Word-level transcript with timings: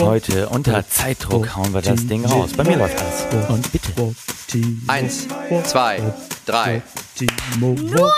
Heute 0.00 0.48
unter 0.48 0.86
Zeitdruck 0.88 1.54
hauen 1.56 1.72
wir 1.74 1.82
das 1.82 2.06
Ding 2.06 2.24
raus. 2.24 2.50
Bei 2.56 2.64
mir 2.64 2.76
läuft 2.76 2.98
alles. 3.00 3.48
Und 3.48 3.70
bitte. 3.72 3.92
Eins, 4.86 5.26
zwei, 5.64 6.00
drei. 6.46 6.82
Nur! 7.58 8.10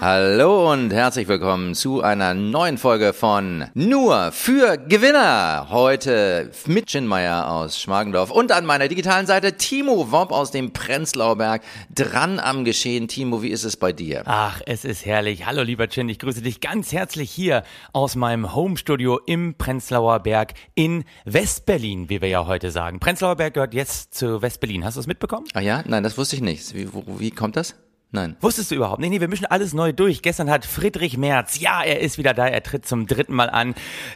Hallo 0.00 0.70
und 0.70 0.92
herzlich 0.92 1.26
willkommen 1.26 1.74
zu 1.74 2.02
einer 2.02 2.32
neuen 2.32 2.78
Folge 2.78 3.12
von 3.12 3.64
Nur 3.74 4.30
für 4.30 4.76
Gewinner. 4.76 5.66
Heute 5.70 6.52
mit 6.66 6.88
Schinmeier 6.88 7.50
aus 7.50 7.80
Schmargendorf 7.80 8.30
und 8.30 8.52
an 8.52 8.64
meiner 8.64 8.86
digitalen 8.86 9.26
Seite 9.26 9.56
Timo 9.56 10.12
Wob 10.12 10.30
aus 10.30 10.52
dem 10.52 10.72
Prenzlauer 10.72 11.36
Berg. 11.36 11.62
Dran 11.92 12.38
am 12.38 12.64
Geschehen. 12.64 13.08
Timo, 13.08 13.42
wie 13.42 13.48
ist 13.48 13.64
es 13.64 13.76
bei 13.76 13.92
dir? 13.92 14.22
Ach, 14.26 14.60
es 14.66 14.84
ist 14.84 15.04
herrlich. 15.04 15.46
Hallo 15.46 15.62
lieber 15.62 15.88
Chin, 15.88 16.08
ich 16.08 16.20
grüße 16.20 16.42
dich 16.42 16.60
ganz 16.60 16.92
herzlich 16.92 17.32
hier 17.32 17.64
aus 17.92 18.14
meinem 18.14 18.54
Homestudio 18.54 19.18
im 19.26 19.56
Prenzlauer 19.56 20.20
Berg 20.20 20.54
in 20.76 21.04
Westberlin, 21.24 22.08
wie 22.08 22.20
wir 22.20 22.28
ja 22.28 22.46
heute 22.46 22.70
sagen. 22.70 23.00
Prenzlauer 23.00 23.34
Berg 23.34 23.54
gehört 23.54 23.74
jetzt 23.74 24.14
zu 24.14 24.42
Westberlin. 24.42 24.84
Hast 24.84 24.96
du 24.96 25.00
es 25.00 25.08
mitbekommen? 25.08 25.48
Ah 25.54 25.60
ja? 25.60 25.82
Nein, 25.86 26.04
das 26.04 26.16
wusste 26.16 26.36
ich 26.36 26.42
nicht. 26.42 26.72
Wie, 26.74 26.92
wo, 26.94 27.02
wie 27.18 27.32
kommt 27.32 27.56
das? 27.56 27.74
Nein. 28.10 28.36
Wusstest 28.40 28.70
du 28.70 28.76
überhaupt? 28.76 29.00
Nee, 29.00 29.10
nee, 29.10 29.20
wir 29.20 29.28
mischen 29.28 29.44
alles 29.46 29.74
neu 29.74 29.92
durch. 29.92 30.22
Gestern 30.22 30.48
hat 30.48 30.64
Friedrich 30.64 31.18
Merz, 31.18 31.60
ja, 31.60 31.82
er 31.82 32.00
ist 32.00 32.16
wieder 32.16 32.32
da, 32.32 32.46
er 32.46 32.62
tritt 32.62 32.86
zum 32.86 33.06
dritten 33.06 33.34
Mal 33.34 33.50
an, 33.50 33.74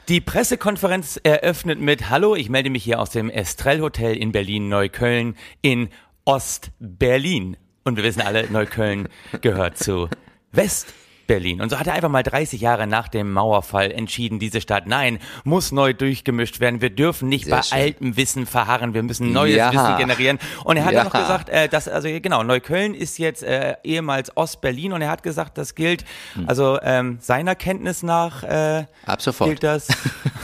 die 0.09 0.23
Pressekonferenz 0.23 1.20
eröffnet 1.23 1.78
mit 1.78 2.09
Hallo, 2.09 2.34
ich 2.34 2.48
melde 2.48 2.70
mich 2.70 2.84
hier 2.84 3.01
aus 3.01 3.10
dem 3.10 3.28
Estrell 3.28 3.82
Hotel 3.82 4.16
in 4.16 4.32
Berlin-Neukölln 4.32 5.37
in 5.60 5.91
Ost-Berlin. 6.24 7.59
Und 7.84 7.96
wir 7.96 8.05
wissen 8.05 8.23
alle, 8.23 8.51
Neukölln 8.51 9.09
gehört 9.42 9.77
zu 9.77 10.09
West 10.52 10.95
Berlin. 11.26 11.60
Und 11.60 11.70
so 11.70 11.78
hat 11.78 11.86
er 11.86 11.94
einfach 11.94 12.08
mal 12.08 12.22
30 12.22 12.60
Jahre 12.60 12.86
nach 12.86 13.08
dem 13.08 13.32
Mauerfall 13.32 13.90
entschieden, 13.92 14.38
diese 14.38 14.60
Stadt, 14.60 14.86
nein, 14.86 15.18
muss 15.45 15.72
neu 15.72 15.92
durchgemischt 15.95 16.60
werden. 16.60 16.80
Wir 16.80 16.90
dürfen 16.90 17.28
nicht 17.28 17.45
Sehr 17.46 17.56
bei 17.56 17.62
schön. 17.62 17.78
altem 17.78 18.16
Wissen 18.16 18.46
verharren. 18.46 18.95
Wir 18.95 19.02
müssen 19.02 19.32
neues 19.32 19.56
Ja. 19.56 19.73
Wissen 19.73 19.96
generieren. 19.98 20.38
Und 20.64 20.76
er 20.76 20.84
hat 20.84 20.92
Ja. 20.92 21.04
dann 21.04 21.12
noch 21.12 21.20
gesagt, 21.20 21.48
äh, 21.48 21.68
dass, 21.68 21.88
also 21.88 22.09
genau, 22.20 22.42
Neukölln 22.42 22.95
ist 22.95 23.18
jetzt 23.18 23.42
äh, 23.42 23.76
ehemals 23.84 24.37
Ostberlin 24.37 24.92
und 24.92 25.02
er 25.02 25.10
hat 25.10 25.23
gesagt, 25.23 25.59
das 25.59 25.74
gilt, 25.74 26.04
Hm. 26.34 26.48
also 26.48 26.79
ähm, 26.82 27.18
seiner 27.20 27.54
Kenntnis 27.54 28.02
nach 28.02 28.42
äh, 28.42 28.84
Ab 29.07 29.23
sofort. 29.23 29.48
gilt 29.51 29.62
das. 29.62 29.88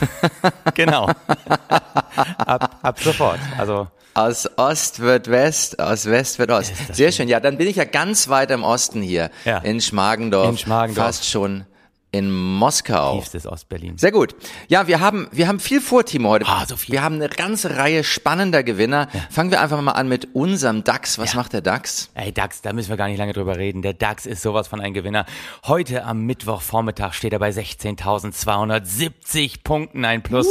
genau. 0.74 1.08
ab, 1.68 2.78
ab 2.82 2.98
sofort. 3.00 3.38
Also 3.58 3.88
Aus 4.18 4.48
Ost 4.56 4.98
wird 4.98 5.30
West, 5.30 5.78
aus 5.78 6.06
West 6.06 6.40
wird 6.40 6.50
Ost. 6.50 6.72
Sehr 6.92 7.12
schön. 7.12 7.28
Ja, 7.28 7.38
dann 7.38 7.56
bin 7.56 7.68
ich 7.68 7.76
ja 7.76 7.84
ganz 7.84 8.28
weit 8.28 8.50
im 8.50 8.64
Osten 8.64 9.00
hier. 9.00 9.30
Ja. 9.44 9.58
In 9.58 9.80
Schmargendorf. 9.80 10.48
In 10.48 10.58
Schmargendorf. 10.58 11.06
Fast 11.06 11.26
schon 11.30 11.64
in 12.10 12.30
Moskau. 12.32 13.16
tiefstes 13.18 13.46
Ostberlin. 13.46 13.98
Sehr 13.98 14.12
gut. 14.12 14.34
Ja, 14.68 14.86
wir 14.86 15.00
haben, 15.00 15.28
wir 15.30 15.46
haben 15.46 15.60
viel 15.60 15.80
vor, 15.80 16.04
Timo, 16.04 16.30
heute. 16.30 16.46
Ah, 16.48 16.64
so 16.66 16.76
viel. 16.76 16.92
Wir 16.94 17.02
haben 17.02 17.16
eine 17.16 17.28
ganze 17.28 17.76
Reihe 17.76 18.02
spannender 18.04 18.62
Gewinner. 18.62 19.08
Fangen 19.30 19.50
wir 19.50 19.60
einfach 19.60 19.80
mal 19.82 19.92
an 19.92 20.08
mit 20.08 20.28
unserem 20.34 20.84
DAX. 20.84 21.18
Was 21.18 21.32
Ja. 21.34 21.40
macht 21.40 21.52
der 21.52 21.60
DAX? 21.60 22.10
Ey, 22.14 22.32
DAX, 22.32 22.62
da 22.62 22.72
müssen 22.72 22.88
wir 22.88 22.96
gar 22.96 23.08
nicht 23.08 23.18
lange 23.18 23.32
drüber 23.34 23.56
reden. 23.58 23.82
Der 23.82 23.92
DAX 23.92 24.24
ist 24.26 24.40
sowas 24.42 24.68
von 24.68 24.80
ein 24.80 24.94
Gewinner. 24.94 25.26
Heute 25.66 26.04
am 26.04 26.22
Mittwochvormittag 26.24 27.12
steht 27.12 27.32
er 27.34 27.38
bei 27.38 27.50
16.270 27.50 29.62
Punkten. 29.64 30.04
Ein 30.04 30.22
Plus 30.22 30.46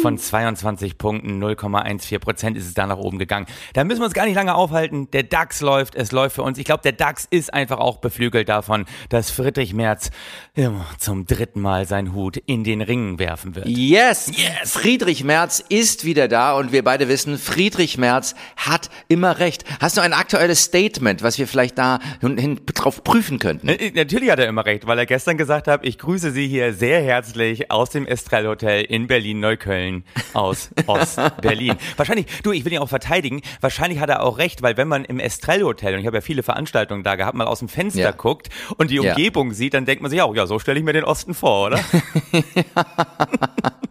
von 0.00 0.16
22 0.18 0.98
Punkten. 0.98 1.42
0,14 1.42 2.18
Prozent 2.18 2.56
ist 2.56 2.66
es 2.66 2.74
da 2.74 2.86
nach 2.86 2.96
oben 2.98 3.18
gegangen. 3.18 3.46
Da 3.74 3.84
müssen 3.84 4.00
wir 4.00 4.06
uns 4.06 4.14
gar 4.14 4.24
nicht 4.26 4.34
lange 4.34 4.54
aufhalten. 4.54 5.10
Der 5.10 5.22
DAX 5.24 5.60
läuft, 5.60 5.94
es 5.94 6.12
läuft 6.12 6.36
für 6.36 6.42
uns. 6.42 6.58
Ich 6.58 6.64
glaube, 6.64 6.82
der 6.82 6.92
DAX 6.92 7.26
ist 7.30 7.52
einfach 7.52 7.78
auch 7.78 7.98
beflügelt 7.98 8.48
davon, 8.48 8.86
dass 9.10 9.30
Friedrich 9.30 9.74
Merz 9.74 10.10
ja, 10.54 10.70
zum 11.02 11.26
dritten 11.26 11.60
Mal 11.60 11.86
seinen 11.86 12.14
Hut 12.14 12.36
in 12.46 12.64
den 12.64 12.80
Ring 12.80 13.18
werfen 13.18 13.54
wird. 13.54 13.66
Yes! 13.68 14.30
yes! 14.34 14.72
Friedrich 14.72 15.24
Merz 15.24 15.62
ist 15.68 16.04
wieder 16.04 16.28
da 16.28 16.54
und 16.56 16.72
wir 16.72 16.84
beide 16.84 17.08
wissen, 17.08 17.38
Friedrich 17.38 17.98
Merz 17.98 18.34
hat 18.56 18.88
immer 19.08 19.38
recht. 19.38 19.64
Hast 19.80 19.96
du 19.96 20.00
ein 20.00 20.12
aktuelles 20.12 20.62
Statement, 20.62 21.22
was 21.22 21.38
wir 21.38 21.46
vielleicht 21.48 21.76
da 21.78 21.98
hin, 22.20 22.60
drauf 22.72 23.02
prüfen 23.04 23.38
könnten? 23.38 23.66
Natürlich 23.94 24.30
hat 24.30 24.38
er 24.38 24.46
immer 24.46 24.64
recht, 24.64 24.86
weil 24.86 24.98
er 24.98 25.06
gestern 25.06 25.36
gesagt 25.36 25.66
hat, 25.68 25.84
ich 25.84 25.98
grüße 25.98 26.30
Sie 26.30 26.46
hier 26.46 26.72
sehr 26.72 27.02
herzlich 27.02 27.70
aus 27.70 27.90
dem 27.90 28.06
Estrell 28.06 28.46
Hotel 28.46 28.84
in 28.84 29.06
Berlin-Neukölln 29.08 30.04
aus 30.34 30.70
Ost-Berlin. 30.86 31.74
Wahrscheinlich, 31.96 32.26
du, 32.42 32.52
ich 32.52 32.64
will 32.64 32.72
ihn 32.72 32.78
auch 32.78 32.88
verteidigen, 32.88 33.42
wahrscheinlich 33.60 33.98
hat 34.00 34.08
er 34.08 34.22
auch 34.22 34.38
recht, 34.38 34.62
weil 34.62 34.76
wenn 34.76 34.88
man 34.88 35.04
im 35.04 35.18
Estrell 35.18 35.62
Hotel, 35.62 35.94
und 35.94 36.00
ich 36.00 36.06
habe 36.06 36.18
ja 36.18 36.20
viele 36.20 36.42
Veranstaltungen 36.42 37.02
da 37.02 37.16
gehabt, 37.16 37.36
mal 37.36 37.46
aus 37.46 37.58
dem 37.58 37.68
Fenster 37.68 38.00
Ja. 38.00 38.10
guckt 38.12 38.48
und 38.76 38.90
die 38.90 38.96
Ja. 38.96 39.10
Umgebung 39.12 39.52
sieht, 39.52 39.74
dann 39.74 39.84
denkt 39.84 40.02
man 40.02 40.10
sich 40.10 40.22
auch, 40.22 40.34
ja, 40.34 40.46
so 40.46 40.58
stelle 40.58 40.78
ich 40.78 40.84
mir 40.84 40.91
den 40.92 41.04
Osten 41.04 41.34
vor, 41.34 41.66
oder? 41.66 41.80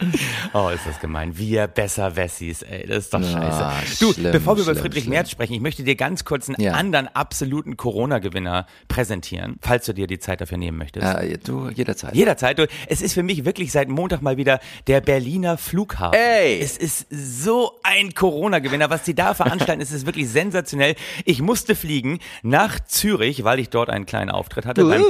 Oh, 0.52 0.68
ist 0.70 0.86
das 0.86 0.98
gemein. 1.00 1.36
Wir 1.38 1.66
besser 1.68 2.16
Wessis, 2.16 2.62
ey. 2.62 2.86
Das 2.86 3.04
ist 3.04 3.14
doch 3.14 3.20
Ah, 3.20 3.80
scheiße. 3.82 3.98
Du, 4.04 4.12
schlimm, 4.12 4.32
bevor 4.32 4.56
wir 4.56 4.62
über 4.64 4.72
schlimm, 4.72 4.82
Friedrich 4.82 5.04
schlimm. 5.04 5.14
Merz 5.14 5.30
sprechen, 5.30 5.52
ich 5.52 5.60
möchte 5.60 5.84
dir 5.84 5.94
ganz 5.94 6.24
kurz 6.24 6.48
einen 6.48 6.60
Ja. 6.60 6.72
anderen 6.72 7.08
absoluten 7.14 7.76
Corona-Gewinner 7.76 8.66
präsentieren, 8.88 9.56
falls 9.62 9.86
du 9.86 9.92
dir 9.92 10.06
die 10.06 10.18
Zeit 10.18 10.40
dafür 10.40 10.58
nehmen 10.58 10.78
möchtest. 10.78 11.06
Äh, 11.06 11.38
du, 11.38 11.68
jederzeit. 11.68 12.14
Jederzeit. 12.14 12.58
Du, 12.58 12.66
Es 12.88 13.00
ist 13.02 13.14
für 13.14 13.22
mich 13.22 13.44
wirklich 13.44 13.70
seit 13.72 13.88
Montag 13.88 14.22
mal 14.22 14.36
wieder 14.36 14.60
der 14.86 15.00
Berliner 15.00 15.56
Flughafen. 15.58 16.18
Ey! 16.18 16.60
Es 16.60 16.76
ist 16.76 17.06
so 17.10 17.78
ein 17.82 18.14
Corona-Gewinner. 18.14 18.90
Was 18.90 19.02
die 19.04 19.14
da 19.14 19.34
veranstalten, 19.34 19.80
es 19.82 19.92
ist 19.92 20.06
wirklich 20.06 20.28
sensationell. 20.28 20.94
Ich 21.24 21.40
musste 21.42 21.74
fliegen 21.76 22.18
nach 22.42 22.80
Zürich, 22.80 23.44
weil 23.44 23.60
ich 23.60 23.68
dort 23.70 23.90
einen 23.90 24.06
kleinen 24.06 24.30
Auftritt 24.30 24.66
hatte. 24.66 24.84
Beim, 24.84 25.04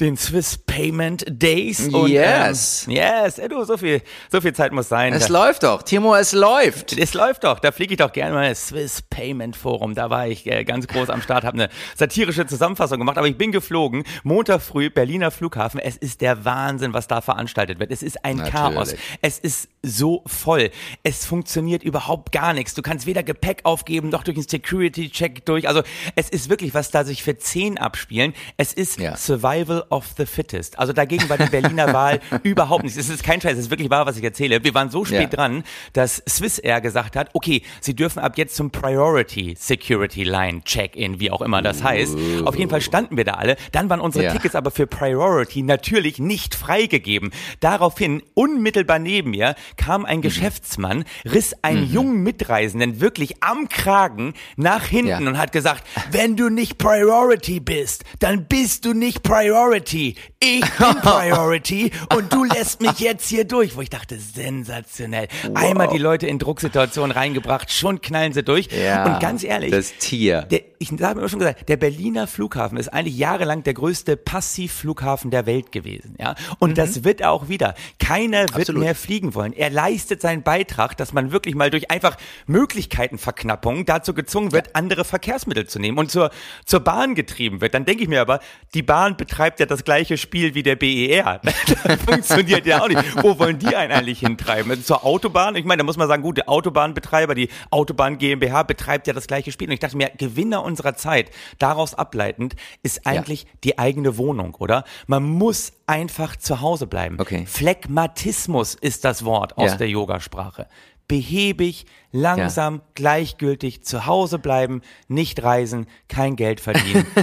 den 0.00 0.16
Swiss 0.16 0.56
Payment 0.58 1.24
Days. 1.28 1.88
Und, 1.88 2.08
Yes. 2.08 2.86
Ähm, 2.88 2.94
yes. 2.94 3.38
Ey, 3.38 3.48
Du, 3.48 3.64
so 3.64 3.76
viel, 3.76 4.00
so 4.30 4.40
viel 4.40 4.52
Zeit 4.52 4.72
muss 4.72 4.88
sein. 4.88 5.12
Es 5.12 5.26
Da- 5.26 5.32
läuft 5.32 5.62
doch. 5.62 5.82
Timo, 5.82 6.14
es 6.14 6.32
läuft. 6.32 6.96
es 6.98 7.14
läuft 7.14 7.44
doch, 7.44 7.58
da 7.60 7.72
fliege 7.72 7.94
ich 7.94 7.98
doch 7.98 8.12
gerne 8.12 8.34
mal 8.34 8.48
ins 8.48 8.68
Swiss 8.68 9.02
Payment 9.02 9.56
Forum. 9.56 9.94
Da 9.94 10.10
war 10.10 10.26
ich 10.28 10.46
äh, 10.46 10.64
ganz 10.64 10.86
groß 10.86 11.10
am 11.10 11.22
Start, 11.22 11.44
habe 11.44 11.56
eine 11.58 11.68
satirische 11.96 12.46
Zusammenfassung 12.46 12.98
gemacht, 12.98 13.18
aber 13.18 13.28
ich 13.28 13.36
bin 13.38 13.52
geflogen. 13.52 14.04
Montag 14.22 14.60
früh, 14.62 14.90
Berliner 14.90 15.30
Flughafen. 15.30 15.80
Es 15.80 15.96
ist 15.96 16.20
der 16.20 16.44
Wahnsinn, 16.44 16.92
was 16.92 17.06
da 17.08 17.20
veranstaltet 17.20 17.78
wird. 17.78 17.90
Es 17.90 18.02
ist 18.02 18.24
ein 18.24 18.36
Natürlich. 18.36 18.52
Chaos. 18.54 18.94
Es 19.22 19.38
ist 19.38 19.68
so 19.82 20.22
voll. 20.26 20.70
Es 21.02 21.24
funktioniert 21.24 21.82
überhaupt 21.82 22.32
gar 22.32 22.52
nichts. 22.52 22.74
Du 22.74 22.82
kannst 22.82 23.06
weder 23.06 23.22
Gepäck 23.22 23.60
aufgeben, 23.64 24.08
noch 24.10 24.24
durch 24.24 24.36
einen 24.36 24.46
Security-Check 24.48 25.44
durch. 25.46 25.68
Also 25.68 25.82
es 26.16 26.28
ist 26.28 26.48
wirklich, 26.50 26.74
was 26.74 26.90
da 26.90 27.04
sich 27.04 27.22
für 27.22 27.38
zehn 27.38 27.78
abspielen. 27.78 28.34
Es 28.56 28.72
ist 28.72 28.98
Ja. 28.98 29.16
Survival 29.16 29.84
of 29.90 30.06
the 30.16 30.26
Fittest. 30.26 30.78
Also 30.78 30.92
dagegen 30.92 31.28
war 31.28 31.38
die 31.38 31.46
Berliner 31.48 31.92
Wahl 31.92 32.20
überhaupt 32.42 32.84
nichts. 32.84 32.98
Es 32.98 33.08
ist 33.08 33.22
kein 33.22 33.40
Scheiß, 33.40 33.52
es 33.54 33.60
ist 33.66 33.70
wirklich 33.70 33.90
wahr, 33.90 34.06
was 34.06 34.16
ich 34.18 34.24
erzähle. 34.24 34.62
Wir 34.64 34.74
waren 34.74 34.90
so 34.90 35.04
spät 35.04 35.20
Ja. 35.20 35.26
dran, 35.28 35.64
dass 35.92 36.22
Swiss 36.28 36.58
Air 36.58 36.80
gesagt 36.80 37.16
hat, 37.16 37.30
okay, 37.34 37.62
sie 37.80 37.94
dürfen 37.94 38.18
ab 38.20 38.36
jetzt 38.38 38.54
zum 38.56 38.70
Priority 38.70 39.54
Security 39.58 40.24
Line 40.24 40.62
Check-in, 40.64 41.20
wie 41.20 41.30
auch 41.30 41.40
immer 41.42 41.62
das 41.62 41.82
heißt. 41.82 42.16
Auf 42.44 42.56
jeden 42.56 42.70
Fall 42.70 42.80
standen 42.80 43.16
wir 43.16 43.24
da 43.24 43.34
alle. 43.34 43.56
Dann 43.72 43.88
waren 43.90 44.00
unsere 44.00 44.24
Ja. 44.24 44.32
Tickets 44.32 44.54
aber 44.54 44.70
für 44.70 44.86
Priority 44.86 45.62
natürlich 45.62 46.18
nicht 46.18 46.54
freigegeben. 46.54 47.30
Daraufhin, 47.60 48.22
unmittelbar 48.34 48.98
neben 48.98 49.30
mir, 49.30 49.54
kam 49.76 50.04
ein 50.04 50.22
Geschäftsmann, 50.22 51.04
riss 51.24 51.54
einen 51.62 51.90
jungen 51.90 52.22
Mitreisenden 52.22 53.00
wirklich 53.00 53.42
am 53.42 53.68
Kragen 53.68 54.34
nach 54.56 54.84
hinten 54.84 55.08
Ja. 55.08 55.18
und 55.18 55.38
hat 55.38 55.52
gesagt, 55.52 55.84
wenn 56.10 56.36
du 56.36 56.48
nicht 56.48 56.78
Priority 56.78 57.60
bist, 57.60 58.04
dann 58.18 58.46
bist 58.46 58.84
du 58.84 58.92
nicht 58.94 59.22
Priority. 59.22 60.14
Ich 60.40 60.60
bin 60.60 60.96
Priority 61.02 61.90
und 62.14 62.32
du 62.32 62.44
lässt 62.44 62.80
mich 62.80 62.98
jetzt 63.00 63.28
hier 63.28 63.44
durch. 63.44 63.76
Wo 63.76 63.80
ich 63.80 63.90
dachte, 63.90 64.07
sensationell. 64.16 65.28
Einmal 65.54 65.88
die 65.88 65.98
Leute 65.98 66.26
in 66.26 66.38
Drucksituationen 66.38 67.10
reingebracht, 67.12 67.72
schon 67.72 68.00
knallen 68.00 68.32
sie 68.32 68.42
durch. 68.42 68.68
Ja, 68.72 69.04
und 69.04 69.20
ganz 69.20 69.44
ehrlich, 69.44 69.70
das 69.70 69.94
Tier. 69.98 70.42
Der, 70.42 70.62
ich 70.78 70.90
habe 70.92 71.18
immer 71.20 71.28
schon 71.28 71.40
gesagt, 71.40 71.68
der 71.68 71.76
Berliner 71.76 72.26
Flughafen 72.26 72.78
ist 72.78 72.88
eigentlich 72.88 73.16
jahrelang 73.18 73.62
der 73.64 73.74
größte 73.74 74.16
Passivflughafen 74.16 75.30
der 75.30 75.46
Welt 75.46 75.72
gewesen. 75.72 76.14
Ja? 76.18 76.34
Und 76.58 76.78
das 76.78 77.04
wird 77.04 77.20
er 77.20 77.32
auch 77.32 77.48
wieder. 77.48 77.74
Keiner 77.98 78.42
wird 78.42 78.48
Mhm. 78.58 78.60
Absolut. 78.60 78.82
mehr 78.82 78.94
fliegen 78.94 79.34
wollen. 79.34 79.52
Er 79.52 79.70
leistet 79.70 80.20
seinen 80.20 80.42
Beitrag, 80.42 80.96
dass 80.96 81.12
man 81.12 81.32
wirklich 81.32 81.54
mal 81.54 81.70
durch 81.70 81.90
einfach 81.90 82.16
Möglichkeitenverknappung 82.46 83.84
dazu 83.86 84.14
gezwungen 84.14 84.52
wird, 84.52 84.74
andere 84.74 85.04
Verkehrsmittel 85.04 85.66
zu 85.66 85.78
nehmen 85.78 85.98
und 85.98 86.10
zur, 86.10 86.30
zur 86.64 86.80
Bahn 86.80 87.14
getrieben 87.14 87.60
wird. 87.60 87.74
Dann 87.74 87.84
denke 87.84 88.02
ich 88.02 88.08
mir 88.08 88.20
aber, 88.20 88.40
die 88.74 88.82
Bahn 88.82 89.16
betreibt 89.16 89.60
ja 89.60 89.66
das 89.66 89.84
gleiche 89.84 90.16
Spiel 90.16 90.54
wie 90.54 90.62
der 90.62 90.76
BER. 90.76 91.40
Das 91.84 92.00
funktioniert 92.02 92.66
ja 92.66 92.82
auch 92.82 92.88
nicht. 92.88 93.02
Wo 93.22 93.38
wollen 93.38 93.58
die 93.58 93.74
einen 93.74 93.92
eigentlich 93.98 94.20
hintreiben? 94.20 94.82
Zur 94.84 95.04
Autobahn? 95.04 95.56
Ich 95.56 95.64
meine, 95.64 95.78
da 95.80 95.84
muss 95.84 95.96
man 95.96 96.08
sagen, 96.08 96.22
gut, 96.22 96.36
der 96.38 96.48
Autobahnbetreiber, 96.48 97.34
die 97.34 97.48
Autobahn 97.70 98.18
GmbH 98.18 98.62
betreibt 98.62 99.06
ja 99.06 99.12
das 99.12 99.26
gleiche 99.26 99.52
Spiel. 99.52 99.68
Und 99.68 99.74
ich 99.74 99.80
dachte 99.80 99.96
mir, 99.96 100.10
Gewinner 100.16 100.62
unserer 100.64 100.94
Zeit, 100.94 101.30
daraus 101.58 101.94
ableitend, 101.94 102.56
ist 102.82 103.06
eigentlich 103.06 103.46
die 103.64 103.78
eigene 103.78 104.16
Wohnung, 104.16 104.54
oder? 104.56 104.84
Man 105.06 105.22
muss 105.24 105.72
einfach 105.86 106.36
zu 106.36 106.60
Hause 106.60 106.86
bleiben. 106.86 107.18
Okay. 107.20 107.44
Phlegmatismus 107.46 108.74
ist 108.74 109.04
das 109.04 109.24
Wort 109.24 109.56
aus 109.56 109.72
Ja. 109.72 109.76
der 109.76 109.88
Yogasprache. 109.88 110.66
Behäbig, 111.08 111.86
langsam, 112.12 112.80
gleichgültig, 112.94 113.82
zu 113.82 114.06
Hause 114.06 114.38
bleiben, 114.38 114.82
nicht 115.08 115.42
reisen, 115.42 115.86
kein 116.08 116.36
Geld 116.36 116.60
verdienen. 116.60 117.06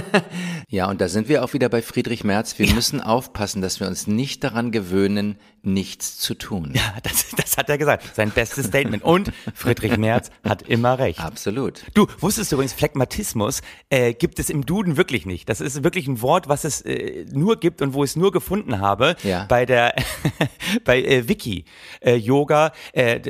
Ja, 0.68 0.90
und 0.90 1.00
da 1.00 1.08
sind 1.08 1.28
wir 1.28 1.44
auch 1.44 1.52
wieder 1.52 1.68
bei 1.68 1.80
Friedrich 1.80 2.24
Merz. 2.24 2.58
Wir 2.58 2.72
müssen 2.72 3.00
aufpassen, 3.00 3.62
dass 3.62 3.78
wir 3.78 3.86
uns 3.86 4.08
nicht 4.08 4.42
daran 4.42 4.72
gewöhnen, 4.72 5.38
nichts 5.62 6.18
zu 6.18 6.34
tun. 6.34 6.72
Ja, 6.74 6.82
das, 7.04 7.26
das 7.36 7.56
hat 7.56 7.68
er 7.70 7.78
gesagt. 7.78 8.16
Sein 8.16 8.30
bestes 8.32 8.66
Statement. 8.66 9.04
Und 9.04 9.30
Friedrich 9.54 9.96
Merz 9.96 10.30
hat 10.44 10.62
immer 10.62 10.98
recht. 10.98 11.20
Absolut. 11.20 11.84
Du, 11.94 12.08
wusstest 12.18 12.50
du 12.50 12.56
übrigens, 12.56 12.72
Phlegmatismus 12.72 13.62
äh, 13.90 14.12
gibt 14.12 14.40
es 14.40 14.50
im 14.50 14.66
Duden 14.66 14.96
wirklich 14.96 15.24
nicht. 15.24 15.48
Das 15.48 15.60
ist 15.60 15.84
wirklich 15.84 16.08
ein 16.08 16.20
Wort, 16.20 16.48
was 16.48 16.64
es 16.64 16.80
äh, 16.82 17.24
nur 17.32 17.60
gibt 17.60 17.80
und 17.80 17.94
wo 17.94 18.02
ich 18.02 18.10
es 18.10 18.16
nur 18.16 18.32
gefunden 18.32 18.80
habe 18.80 19.14
Ja. 19.22 19.44
bei 19.48 19.66
der 19.66 19.94
bei 20.84 21.00
äh, 21.00 21.28
Wiki 21.28 21.64
äh, 22.00 22.16
Yoga. 22.16 22.72
Äh, 22.92 23.20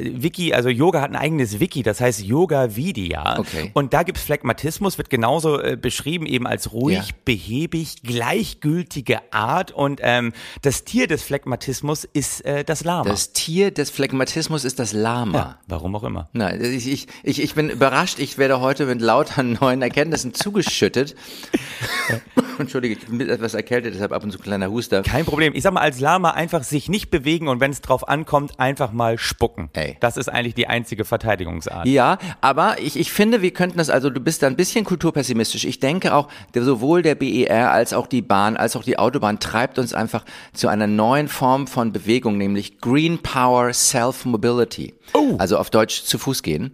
Wiki, 0.46 0.54
also 0.54 0.68
Yoga 0.68 1.00
hat 1.00 1.10
ein 1.10 1.16
eigenes 1.16 1.60
Wiki, 1.60 1.82
das 1.82 2.00
heißt 2.00 2.22
Yoga 2.22 2.76
Vidya. 2.76 3.38
Okay. 3.38 3.70
Und 3.74 3.92
da 3.92 4.02
gibt's 4.02 4.22
Phlegmatismus, 4.22 4.98
wird 4.98 5.10
genauso 5.10 5.60
äh, 5.60 5.76
beschrieben 5.76 6.26
eben 6.26 6.46
als 6.46 6.72
ruhig, 6.72 6.96
Ja. 6.98 7.14
behäbig, 7.24 8.02
gleichgültige 8.02 9.32
Art. 9.32 9.72
Und 9.72 10.00
ähm, 10.02 10.32
das 10.62 10.84
Tier 10.84 11.06
des 11.06 11.22
Phlegmatismus 11.22 12.04
ist 12.04 12.44
äh, 12.44 12.64
das 12.64 12.84
Lama. 12.84 13.04
Das 13.08 13.32
Tier 13.32 13.70
des 13.70 13.90
Phlegmatismus 13.90 14.64
ist 14.64 14.78
das 14.78 14.92
Lama. 14.92 15.38
ja, 15.38 15.58
warum 15.66 15.94
auch 15.96 16.04
immer. 16.04 16.28
Na, 16.32 16.54
ich, 16.54 16.86
ich, 16.86 17.06
ich, 17.22 17.42
ich 17.42 17.54
bin 17.54 17.70
überrascht. 17.70 18.18
Ich 18.18 18.38
werde 18.38 18.60
heute 18.60 18.86
mit 18.86 19.00
lauter 19.00 19.42
neuen 19.42 19.82
Erkenntnissen 19.82 20.34
zugeschüttet. 20.34 21.14
Entschuldige, 22.58 22.94
ich 22.94 23.06
bin 23.06 23.20
etwas 23.28 23.52
erkältet, 23.54 23.94
deshalb 23.94 24.12
ab 24.12 24.24
und 24.24 24.30
zu 24.30 24.38
kleiner 24.38 24.70
Huster. 24.70 25.02
Kein 25.02 25.26
Problem. 25.26 25.52
Ich 25.54 25.62
sag 25.62 25.74
mal, 25.74 25.80
als 25.80 26.00
Lama 26.00 26.30
einfach 26.30 26.62
sich 26.64 26.88
nicht 26.88 27.10
bewegen 27.10 27.48
und 27.48 27.60
wenn 27.60 27.70
es 27.70 27.82
drauf 27.82 28.08
ankommt, 28.08 28.58
einfach 28.58 28.92
mal 28.92 29.18
spucken. 29.18 29.68
Ey. 29.74 29.96
Das 30.00 30.16
ist 30.16 30.28
eigentlich 30.36 30.54
die 30.54 30.68
einzige 30.68 31.04
Verteidigungsart. 31.04 31.86
Ja, 31.86 32.18
aber 32.40 32.76
ich, 32.80 32.96
ich 32.98 33.10
finde, 33.10 33.42
wir 33.42 33.50
könnten 33.52 33.78
das, 33.78 33.90
also 33.90 34.10
du 34.10 34.20
bist 34.20 34.42
da 34.42 34.46
ein 34.46 34.56
bisschen 34.56 34.84
kulturpessimistisch. 34.84 35.64
Ich 35.64 35.80
denke 35.80 36.14
auch, 36.14 36.28
der, 36.54 36.62
sowohl 36.62 37.02
der 37.02 37.14
BER 37.14 37.72
als 37.72 37.92
auch 37.92 38.06
die 38.06 38.22
Bahn, 38.22 38.56
als 38.56 38.76
auch 38.76 38.84
die 38.84 38.98
Autobahn 38.98 39.40
treibt 39.40 39.78
uns 39.78 39.94
einfach 39.94 40.24
zu 40.52 40.68
einer 40.68 40.86
neuen 40.86 41.28
Form 41.28 41.66
von 41.66 41.92
Bewegung, 41.92 42.38
nämlich 42.38 42.80
Green 42.80 43.18
Power 43.18 43.72
Self-Mobility. 43.72 44.94
Also 45.38 45.58
auf 45.58 45.70
Deutsch 45.70 46.02
zu 46.04 46.18
Fuß 46.18 46.42
gehen. 46.42 46.72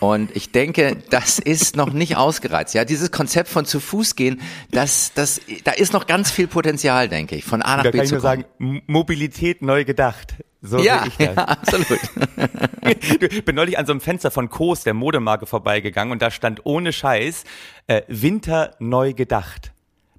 Und 0.00 0.36
ich 0.36 0.52
denke, 0.52 0.98
das 1.08 1.38
ist 1.38 1.76
noch 1.76 1.92
nicht 1.92 2.16
ausgereizt. 2.18 2.74
Ja, 2.74 2.84
dieses 2.84 3.10
Konzept 3.10 3.48
von 3.48 3.64
zu 3.64 3.80
Fuß 3.80 4.16
gehen, 4.16 4.40
das, 4.70 5.12
das, 5.14 5.40
da 5.64 5.70
ist 5.72 5.92
noch 5.94 6.06
ganz 6.06 6.30
viel 6.30 6.46
Potenzial, 6.46 7.08
denke 7.08 7.36
ich, 7.36 7.44
von 7.44 7.62
A 7.62 7.76
nach 7.78 7.84
Da 7.84 7.90
B 7.90 7.98
kann 7.98 8.04
ich 8.04 8.08
zu 8.10 8.16
nur 8.16 8.22
kommen. 8.22 8.44
sagen, 8.58 8.82
Mobilität 8.86 9.62
neu 9.62 9.84
gedacht. 9.84 10.34
So 10.66 10.78
ja, 10.78 11.04
ich 11.06 11.18
ja, 11.18 11.34
das. 11.34 11.48
absolut. 11.48 12.00
Du, 13.20 13.26
Ich 13.30 13.44
bin 13.44 13.54
neulich 13.54 13.78
an 13.78 13.84
so 13.84 13.92
einem 13.92 14.00
Fenster 14.00 14.30
von 14.30 14.48
Koos, 14.48 14.82
der 14.82 14.94
Modemarke, 14.94 15.44
vorbeigegangen 15.44 16.10
und 16.10 16.22
da 16.22 16.30
stand 16.30 16.64
ohne 16.64 16.92
Scheiß 16.92 17.44
äh, 17.86 18.00
Winter 18.08 18.74
neu 18.78 19.12
gedacht. 19.12 19.72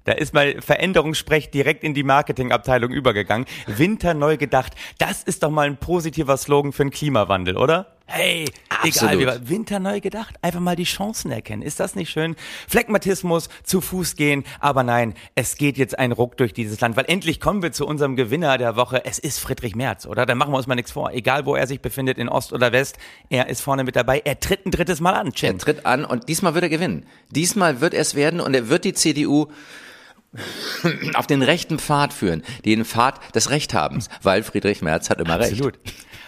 Da 0.04 0.12
ist 0.12 0.34
mal 0.34 0.62
Veränderungssprech 0.62 1.50
direkt 1.50 1.82
in 1.82 1.94
die 1.94 2.04
Marketingabteilung 2.04 2.92
übergegangen. 2.92 3.44
Winter 3.66 4.14
neu 4.14 4.36
gedacht. 4.36 4.74
Das 4.98 5.24
ist 5.24 5.42
doch 5.42 5.50
mal 5.50 5.66
ein 5.66 5.78
positiver 5.78 6.36
Slogan 6.36 6.72
für 6.72 6.84
den 6.84 6.92
Klimawandel, 6.92 7.56
oder? 7.56 7.95
Hey, 8.08 8.44
egal 8.68 8.78
Absolut. 9.08 9.14
wie 9.18 9.26
wir- 9.26 9.48
Winter 9.48 9.80
neu 9.80 10.00
gedacht. 10.00 10.36
Einfach 10.40 10.60
mal 10.60 10.76
die 10.76 10.84
Chancen 10.84 11.32
erkennen. 11.32 11.62
Ist 11.62 11.80
das 11.80 11.96
nicht 11.96 12.08
schön? 12.10 12.36
Phlegmatismus, 12.68 13.48
zu 13.64 13.80
Fuß 13.80 14.14
gehen. 14.14 14.44
Aber 14.60 14.84
nein, 14.84 15.14
es 15.34 15.56
geht 15.56 15.76
jetzt 15.76 15.98
ein 15.98 16.12
Ruck 16.12 16.36
durch 16.36 16.52
dieses 16.52 16.80
Land, 16.80 16.96
weil 16.96 17.06
endlich 17.08 17.40
kommen 17.40 17.62
wir 17.62 17.72
zu 17.72 17.84
unserem 17.84 18.14
Gewinner 18.14 18.58
der 18.58 18.76
Woche. 18.76 19.04
Es 19.04 19.18
ist 19.18 19.40
Friedrich 19.40 19.74
Merz, 19.74 20.06
oder? 20.06 20.24
Da 20.24 20.36
machen 20.36 20.52
wir 20.52 20.56
uns 20.56 20.68
mal 20.68 20.76
nichts 20.76 20.92
vor. 20.92 21.10
Egal, 21.12 21.46
wo 21.46 21.56
er 21.56 21.66
sich 21.66 21.80
befindet, 21.80 22.16
in 22.16 22.28
Ost 22.28 22.52
oder 22.52 22.70
West, 22.72 22.96
er 23.28 23.48
ist 23.48 23.60
vorne 23.60 23.82
mit 23.82 23.96
dabei. 23.96 24.22
Er 24.24 24.38
tritt 24.38 24.66
ein 24.66 24.70
drittes 24.70 25.00
Mal 25.00 25.14
an, 25.14 25.26
Er 25.28 25.32
Chin. 25.32 25.58
tritt 25.58 25.84
an 25.84 26.04
und 26.04 26.28
diesmal 26.28 26.54
wird 26.54 26.62
er 26.62 26.70
gewinnen. 26.70 27.06
Diesmal 27.30 27.80
wird 27.80 27.92
er 27.92 28.02
es 28.02 28.14
werden 28.14 28.40
und 28.40 28.54
er 28.54 28.68
wird 28.68 28.84
die 28.84 28.92
CDU 28.94 29.48
auf 31.14 31.26
den 31.26 31.42
rechten 31.42 31.78
Pfad 31.78 32.12
führen, 32.12 32.42
den 32.64 32.84
Pfad 32.84 33.34
des 33.34 33.50
Rechthabens, 33.50 34.08
weil 34.22 34.42
Friedrich 34.42 34.82
Merz 34.82 35.10
hat 35.10 35.20
immer 35.20 35.38
recht. 35.38 35.52
Absolut. 35.52 35.78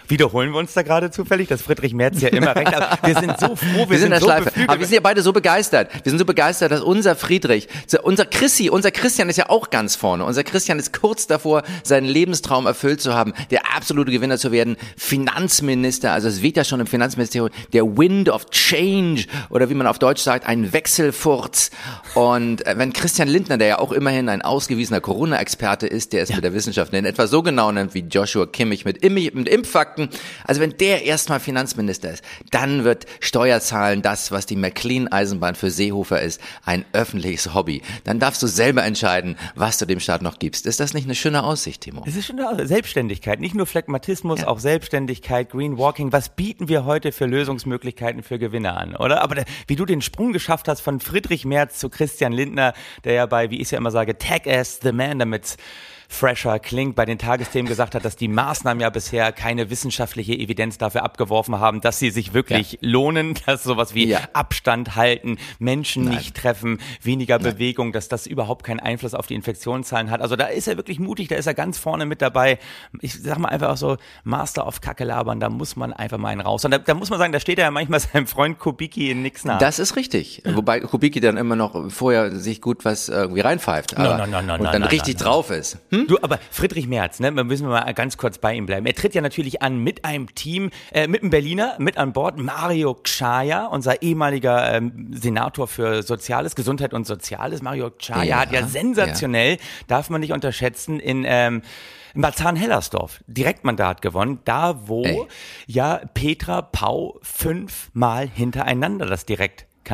Wiederholen 0.09 0.51
wir 0.51 0.57
uns 0.57 0.73
da 0.73 0.81
gerade 0.81 1.11
zufällig, 1.11 1.49
dass 1.49 1.61
Friedrich 1.61 1.93
Merz 1.93 2.19
ja 2.19 2.29
immer 2.29 2.55
recht 2.55 2.75
hat. 2.75 3.05
Wir 3.05 3.13
sind 3.13 3.39
so 3.39 3.55
froh, 3.55 3.87
wir, 3.87 3.89
Wir 3.91 3.97
sind 3.99 4.05
in 4.05 4.09
der 4.09 4.19
so 4.19 4.25
Schleife. 4.25 4.45
beflügelt. 4.45 4.69
Aber 4.69 4.79
wir 4.79 4.87
sind 4.87 4.95
ja 4.95 5.01
beide 5.01 5.21
so 5.21 5.31
begeistert. 5.33 5.91
Wir 6.03 6.09
sind 6.09 6.17
so 6.17 6.25
begeistert, 6.25 6.71
dass 6.71 6.81
unser 6.81 7.15
Friedrich, 7.15 7.67
unser 8.01 8.25
Chrissy, 8.25 8.71
unser 8.71 8.89
Christian 8.89 9.29
ist 9.29 9.37
ja 9.37 9.49
auch 9.49 9.69
ganz 9.69 9.95
vorne. 9.95 10.25
Unser 10.25 10.43
Christian 10.43 10.79
ist 10.79 10.99
kurz 10.99 11.27
davor, 11.27 11.61
seinen 11.83 12.07
Lebenstraum 12.07 12.65
erfüllt 12.65 13.01
zu 13.01 13.13
haben, 13.13 13.33
der 13.51 13.75
absolute 13.75 14.11
Gewinner 14.11 14.39
zu 14.39 14.51
werden, 14.51 14.77
Finanzminister. 14.97 16.11
Also 16.11 16.27
es 16.27 16.41
weht 16.41 16.57
ja 16.57 16.63
schon 16.63 16.79
im 16.79 16.87
Finanzministerium 16.87 17.51
der 17.73 17.85
Wind 17.85 18.29
of 18.29 18.49
Change 18.49 19.25
oder 19.51 19.69
wie 19.69 19.75
man 19.75 19.85
auf 19.85 19.99
Deutsch 19.99 20.23
sagt, 20.23 20.47
ein 20.47 20.73
Wechselfurz. 20.73 21.69
Und 22.15 22.65
äh, 22.65 22.73
wenn 22.79 22.93
Christian 22.93 23.27
Lindner, 23.27 23.59
der 23.59 23.67
ja 23.67 23.77
auch 23.77 23.91
immerhin 23.99 24.29
ein 24.29 24.41
ausgewiesener 24.41 25.01
Corona-Experte 25.01 25.85
ist, 25.85 26.13
der 26.13 26.23
es 26.23 26.33
mit 26.33 26.43
der 26.43 26.53
Wissenschaft 26.53 26.93
in 26.93 27.05
etwa 27.05 27.27
so 27.27 27.43
genau 27.43 27.71
nennt 27.71 27.93
wie 27.93 27.99
Joshua 27.99 28.45
Kimmich 28.45 28.85
mit, 28.85 28.97
Im 28.97 29.13
mit 29.13 29.49
Impfakten, 29.49 30.09
also 30.45 30.61
wenn 30.61 30.77
der 30.77 31.03
erstmal 31.03 31.39
Finanzminister 31.39 32.11
ist, 32.11 32.23
dann 32.51 32.85
wird 32.85 33.05
Steuerzahlen 33.19 34.01
das, 34.01 34.31
was 34.31 34.45
die 34.45 34.55
McLean-Eisenbahn 34.55 35.55
für 35.55 35.69
Seehofer 35.69 36.21
ist, 36.21 36.39
ein 36.63 36.85
öffentliches 36.93 37.53
Hobby. 37.53 37.81
Dann 38.05 38.19
darfst 38.19 38.41
du 38.41 38.47
selber 38.47 38.83
entscheiden, 38.83 39.35
was 39.55 39.77
du 39.77 39.85
dem 39.85 39.99
Staat 39.99 40.21
noch 40.21 40.39
gibst. 40.39 40.65
Ist 40.65 40.79
das 40.79 40.93
nicht 40.93 41.05
eine 41.05 41.15
schöne 41.15 41.43
Aussicht, 41.43 41.81
Timo? 41.81 42.03
Es 42.07 42.15
ist 42.15 42.27
schon 42.27 42.39
eine 42.39 42.65
Selbstständigkeit, 42.65 43.41
nicht 43.41 43.55
nur 43.55 43.65
Phlegmatismus, 43.65 44.43
auch 44.45 44.59
Selbstständigkeit, 44.59 45.49
Green 45.49 45.77
Walking. 45.77 46.13
Was 46.13 46.29
bieten 46.29 46.69
wir 46.69 46.85
heute 46.85 47.11
für 47.11 47.25
Lösungsmöglichkeiten 47.25 48.23
für 48.23 48.39
Gewinner 48.39 48.77
an, 48.77 48.95
oder? 48.95 49.21
Aber 49.21 49.35
da, 49.35 49.43
wie 49.67 49.75
du 49.75 49.85
den 49.85 50.01
Sprung 50.01 50.31
geschafft 50.31 50.69
hast 50.69 50.79
von 50.79 51.01
Friedrich 51.01 51.43
Merz 51.43 51.79
zu 51.79 51.89
Christian 51.89 52.31
Lindner, 52.31 52.73
der 53.03 53.13
ja 53.13 53.25
bei, 53.25 53.49
wie 53.49 53.57
ich 53.57 53.63
es 53.63 53.71
immer 53.79 53.91
sage, 53.91 54.17
Tag 54.17 54.47
as 54.47 54.79
the 54.79 54.91
man, 54.93 55.19
damit's 55.19 55.57
fresher 56.11 56.57
klingt, 56.59 56.95
bei 56.95 57.05
den 57.05 57.19
Tagesthemen 57.19 57.69
gesagt 57.69 57.93
hat, 57.93 58.03
dass 58.03 58.15
die 58.15 58.27
Maßnahmen 58.27 58.81
ja 58.81 58.89
bisher 58.89 59.31
keine 59.31 59.69
wissenschaftliche 59.69 60.33
Evidenz 60.33 60.79
dafür 60.79 61.03
abgeworfen 61.03 61.59
haben, 61.59 61.81
dass 61.81 61.99
sie 61.99 62.09
sich 62.09 62.33
wirklich 62.33 62.79
lohnen, 62.81 63.35
dass 63.45 63.63
sowas 63.63 63.93
wie 63.93 64.07
Ja. 64.07 64.21
Abstand 64.33 64.95
halten, 64.95 65.37
Menschen 65.59 66.05
nicht 66.09 66.35
treffen, 66.35 66.79
weniger 67.03 67.37
Bewegung, 67.37 67.91
dass 67.91 68.09
das 68.09 68.25
überhaupt 68.25 68.65
keinen 68.65 68.79
Einfluss 68.79 69.13
auf 69.13 69.27
die 69.27 69.35
Infektionszahlen 69.35 70.09
hat. 70.09 70.21
Also 70.21 70.35
da 70.35 70.47
ist 70.47 70.67
er 70.67 70.77
wirklich 70.77 70.99
mutig, 70.99 71.27
da 71.27 71.35
ist 71.35 71.45
er 71.45 71.53
ganz 71.53 71.77
vorne 71.77 72.07
mit 72.07 72.21
dabei. 72.23 72.57
Ich 73.01 73.21
sag 73.21 73.37
mal 73.37 73.49
einfach 73.49 73.69
auch 73.69 73.77
so, 73.77 73.97
Master 74.23 74.65
of 74.65 74.81
Kacke 74.81 75.03
labern, 75.03 75.39
da 75.39 75.49
muss 75.49 75.75
man 75.75 75.93
einfach 75.93 76.17
mal 76.17 76.29
einen 76.29 76.41
raus. 76.41 76.65
Und 76.65 76.71
da, 76.71 76.79
da 76.79 76.95
muss 76.95 77.11
man 77.11 77.19
sagen, 77.19 77.33
da 77.33 77.39
steht 77.39 77.59
er 77.59 77.65
ja 77.65 77.71
manchmal 77.71 77.99
seinem 77.99 78.25
Freund 78.25 78.57
Kubicki 78.57 79.11
in 79.11 79.21
nix 79.21 79.45
nach. 79.45 79.59
Das 79.59 79.77
ist 79.77 79.95
richtig. 79.95 80.41
Wobei 80.45 80.79
Kubicki 80.79 81.19
dann 81.19 81.37
immer 81.37 81.55
noch 81.55 81.91
vorher 81.91 82.35
sich 82.35 82.61
gut 82.61 82.83
was 82.83 83.09
irgendwie 83.09 83.41
reinpfeift. 83.41 83.95
Aber, 83.95 84.17
no, 84.17 84.25
no, 84.25 84.41
no, 84.41 84.53
und 84.55 84.63
no, 84.63 84.71
dann 84.71 84.81
no, 84.81 84.87
richtig 84.87 85.17
drauf 85.17 85.51
ist. 85.51 85.77
Hm? 85.91 85.98
Du, 86.07 86.17
aber 86.21 86.39
Friedrich 86.51 86.87
Merz, 86.87 87.19
ne, 87.19 87.31
da 87.31 87.43
müssen 87.43 87.67
wir 87.67 87.71
mal 87.71 87.93
ganz 87.93 88.17
kurz 88.17 88.37
bei 88.37 88.53
ihm 88.53 88.65
bleiben. 88.65 88.85
Er 88.85 88.93
tritt 88.93 89.13
ja 89.13 89.21
natürlich 89.21 89.61
an 89.61 89.79
mit 89.79 90.05
einem 90.05 90.33
Team, 90.35 90.71
äh, 90.91 91.07
mit 91.07 91.21
einem 91.21 91.29
Berliner, 91.29 91.75
mit 91.79 91.97
an 91.97 92.13
Bord, 92.13 92.37
Mario 92.37 92.95
Kschaya, 92.95 93.65
unser 93.65 94.01
ehemaliger 94.01 94.73
ähm, 94.73 95.11
Senator 95.13 95.67
für 95.67 96.03
Soziales, 96.03 96.55
Gesundheit 96.55 96.93
und 96.93 97.05
Soziales. 97.05 97.61
Mario 97.61 97.91
Kschaya 97.91 98.23
Ja, 98.23 98.39
hat 98.39 98.51
ja 98.51 98.65
sensationell, 98.65 99.57
darf 99.87 100.09
man 100.09 100.21
nicht 100.21 100.33
unterschätzen, 100.33 100.99
in 100.99 101.23
ähm, 101.25 101.61
Marzahn-Hellersdorf 102.13 103.23
Direktmandat 103.27 104.01
gewonnen, 104.01 104.39
da 104.45 104.87
wo 104.87 105.03
Ey. 105.03 105.27
ja 105.67 106.01
Petra 106.13 106.61
Pau 106.61 107.19
fünfmal 107.21 108.27
hintereinander 108.27 109.05
das 109.05 109.25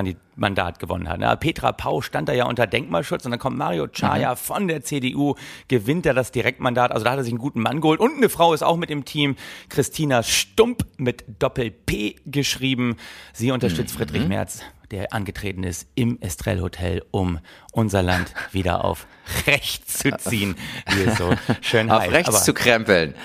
Direktmandat 0.03 0.79
gewonnen 0.79 1.07
hat. 1.07 1.39
Petra 1.39 1.71
Pau 1.71 2.01
stand 2.01 2.27
da 2.27 2.33
ja 2.33 2.45
unter 2.45 2.67
Denkmalschutz 2.67 3.23
und 3.25 3.31
dann 3.31 3.39
kommt 3.39 3.57
Mario 3.57 3.87
Chaya 3.87 4.31
Mhm. 4.31 4.37
von 4.37 4.67
der 4.67 4.83
CDU, 4.83 5.35
gewinnt 5.67 6.05
er 6.05 6.13
das 6.13 6.31
Direktmandat. 6.31 6.91
Also 6.91 7.05
da 7.05 7.11
hat 7.11 7.17
er 7.17 7.23
sich 7.23 7.31
einen 7.31 7.39
guten 7.39 7.61
Mann 7.61 7.79
geholt. 7.81 7.99
Und 7.99 8.17
eine 8.17 8.29
Frau 8.29 8.53
ist 8.53 8.63
auch 8.63 8.75
mit 8.77 8.91
im 8.91 9.05
Team, 9.05 9.35
Christina 9.69 10.23
Stump 10.23 10.85
mit 10.97 11.23
Doppel-P 11.39 12.17
geschrieben. 12.25 12.97
Sie 13.33 13.51
unterstützt 13.51 13.93
Mhm. 13.95 13.99
Friedrich 13.99 14.27
Merz, 14.27 14.59
der 14.91 15.13
angetreten 15.13 15.63
ist 15.63 15.87
im 15.95 16.19
Estrell 16.21 16.59
Hotel, 16.61 17.03
um 17.11 17.39
unser 17.71 18.03
Land 18.03 18.33
wieder 18.51 18.83
auf 18.83 19.07
rechts 19.47 19.99
zu 19.99 20.11
ziehen, 20.17 20.55
wie 20.93 21.03
es 21.03 21.17
so 21.17 21.33
schön 21.61 21.89
Auf 21.89 22.01
heißt. 22.01 22.11
rechts 22.11 22.29
Aber- 22.29 22.43
zu 22.43 22.53
krempeln. 22.53 23.15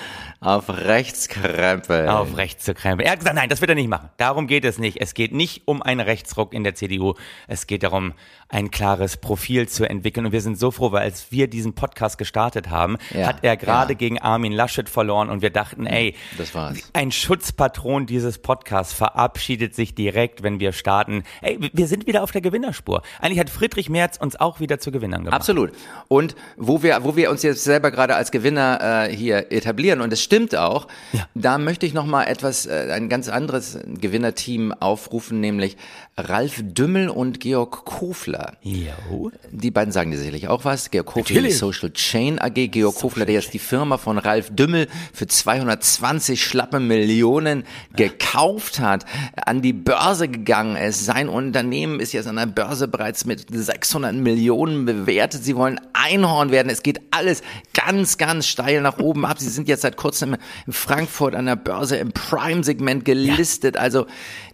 Auf 0.42 0.70
rechts 0.70 1.28
krempeln. 1.28 2.08
auf 2.08 2.34
rechts 2.38 2.64
zu 2.64 2.72
krempeln. 2.72 3.06
Er 3.06 3.12
hat 3.12 3.18
gesagt, 3.18 3.36
nein, 3.36 3.50
das 3.50 3.60
wird 3.60 3.68
er 3.68 3.74
nicht 3.74 3.88
machen. 3.90 4.08
Darum 4.16 4.46
geht 4.46 4.64
es 4.64 4.78
nicht. 4.78 4.98
Es 4.98 5.12
geht 5.12 5.32
nicht 5.34 5.62
um 5.66 5.82
einen 5.82 6.00
Rechtsruck 6.00 6.54
in 6.54 6.64
der 6.64 6.74
CDU. 6.74 7.12
Es 7.46 7.66
geht 7.66 7.82
darum, 7.82 8.14
ein 8.48 8.70
klares 8.70 9.18
Profil 9.18 9.68
zu 9.68 9.84
entwickeln. 9.88 10.24
Und 10.24 10.32
wir 10.32 10.40
sind 10.40 10.58
so 10.58 10.70
froh, 10.70 10.92
weil 10.92 11.02
als 11.02 11.30
wir 11.30 11.46
diesen 11.46 11.74
Podcast 11.74 12.16
gestartet 12.16 12.70
haben, 12.70 12.96
Ja, 13.14 13.26
hat 13.26 13.38
er 13.44 13.58
gerade 13.58 13.92
ja. 13.92 13.98
gegen 13.98 14.18
Armin 14.18 14.52
Laschet 14.52 14.88
verloren 14.88 15.28
und 15.28 15.42
wir 15.42 15.50
dachten, 15.50 15.84
ey, 15.86 16.14
Das 16.38 16.54
war's. 16.54 16.78
ein 16.94 17.12
Schutzpatron 17.12 18.06
dieses 18.06 18.38
Podcasts 18.38 18.94
verabschiedet 18.94 19.74
sich 19.74 19.94
direkt, 19.94 20.42
wenn 20.42 20.58
wir 20.58 20.72
starten. 20.72 21.22
Ey, 21.42 21.58
wir 21.72 21.86
sind 21.86 22.06
wieder 22.06 22.22
auf 22.22 22.30
der 22.32 22.40
Gewinnerspur. 22.40 23.02
Eigentlich 23.20 23.40
hat 23.40 23.50
Friedrich 23.50 23.90
Merz 23.90 24.16
uns 24.16 24.36
auch 24.40 24.58
wieder 24.58 24.78
zu 24.78 24.90
Gewinnern 24.90 25.20
gemacht. 25.24 25.34
Absolut. 25.36 25.72
Und 26.08 26.34
wo 26.56 26.82
wir, 26.82 27.04
wo 27.04 27.14
wir 27.14 27.30
uns 27.30 27.42
jetzt 27.42 27.62
selber 27.62 27.90
gerade 27.90 28.14
als 28.16 28.30
Gewinner 28.30 29.06
äh, 29.10 29.14
hier 29.14 29.52
etablieren, 29.52 30.00
und 30.00 30.10
es 30.14 30.29
stimmt 30.30 30.54
auch. 30.54 30.86
Ja. 31.12 31.26
Da 31.34 31.58
möchte 31.58 31.86
ich 31.86 31.92
noch 31.92 32.06
mal 32.06 32.22
etwas, 32.24 32.66
äh, 32.66 32.92
ein 32.92 33.08
ganz 33.08 33.28
anderes 33.28 33.78
Gewinnerteam 33.84 34.72
aufrufen, 34.72 35.40
nämlich 35.40 35.76
Ralf 36.16 36.60
Dümmel 36.62 37.08
und 37.08 37.40
Georg 37.40 37.84
Kofler. 37.84 38.52
Jo. 38.62 39.32
Die 39.50 39.72
beiden 39.72 39.92
sagen 39.92 40.12
dir 40.12 40.18
sicherlich 40.18 40.46
auch 40.46 40.64
was. 40.64 40.92
Georg 40.92 41.06
Kofler, 41.06 41.42
die 41.42 41.50
Social 41.50 41.90
Chain 41.92 42.38
AG. 42.38 42.68
Georg 42.68 42.94
Social 42.94 43.00
Kofler, 43.00 43.26
der 43.26 43.34
jetzt 43.36 43.52
die 43.54 43.58
Firma 43.58 43.98
von 43.98 44.18
Ralf 44.18 44.50
Dümmel 44.54 44.86
für 45.12 45.26
220 45.26 46.44
schlappe 46.44 46.78
Millionen 46.78 47.64
ja. 47.98 48.06
gekauft 48.06 48.78
hat, 48.78 49.06
an 49.44 49.62
die 49.62 49.72
Börse 49.72 50.28
gegangen 50.28 50.76
ist. 50.76 51.04
Sein 51.04 51.28
Unternehmen 51.28 51.98
ist 51.98 52.12
jetzt 52.12 52.28
an 52.28 52.36
der 52.36 52.46
Börse 52.46 52.86
bereits 52.86 53.24
mit 53.24 53.46
600 53.50 54.14
Millionen 54.14 54.84
bewertet. 54.84 55.42
Sie 55.42 55.56
wollen 55.56 55.80
Einhorn 55.92 56.52
werden. 56.52 56.70
Es 56.70 56.84
geht 56.84 57.00
alles 57.10 57.42
ganz, 57.74 58.16
ganz 58.16 58.46
steil 58.46 58.80
nach 58.80 58.98
oben 58.98 59.26
ab. 59.26 59.40
Sie 59.40 59.48
sind 59.48 59.66
jetzt 59.66 59.82
seit 59.82 59.96
kurzem 59.96 60.19
in 60.22 60.36
Frankfurt 60.68 61.34
an 61.34 61.46
der 61.46 61.56
Börse 61.56 61.96
im 61.96 62.12
Prime-Segment 62.12 63.04
gelistet. 63.04 63.76
Ja. 63.76 63.82
Also 63.82 64.06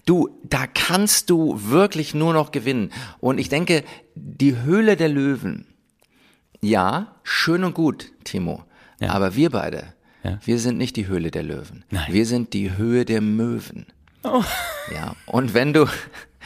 Du, 0.07 0.39
da 0.45 0.69
kannst 0.69 1.31
du 1.31 1.61
wirklich 1.69 2.15
nur 2.15 2.33
noch 2.33 2.53
gewinnen. 2.53 2.93
Und 3.19 3.39
ich 3.39 3.49
denke, 3.49 3.83
die 4.15 4.57
Höhle 4.57 4.97
der 4.97 5.09
Löwen, 5.09 5.67
ja, 6.63 7.17
schön 7.25 7.65
und 7.65 7.75
gut, 7.75 8.13
Timo. 8.23 8.63
Ja. 9.01 9.11
Aber 9.11 9.35
wir 9.35 9.51
beide, 9.51 9.83
ja. 10.23 10.39
wir 10.45 10.61
sind 10.61 10.79
nicht 10.79 10.95
die 10.95 11.09
Höhle 11.09 11.33
der 11.33 11.43
Löwen. 11.43 11.85
Nein. 11.91 12.07
Wir 12.13 12.25
sind 12.25 12.55
die 12.55 12.77
Höhe 12.77 13.05
der 13.05 13.21
Möwen. 13.21 13.87
Oh. 14.27 14.45
Ja, 14.95 15.17
und 15.27 15.53
wenn 15.53 15.73
du 15.73 15.89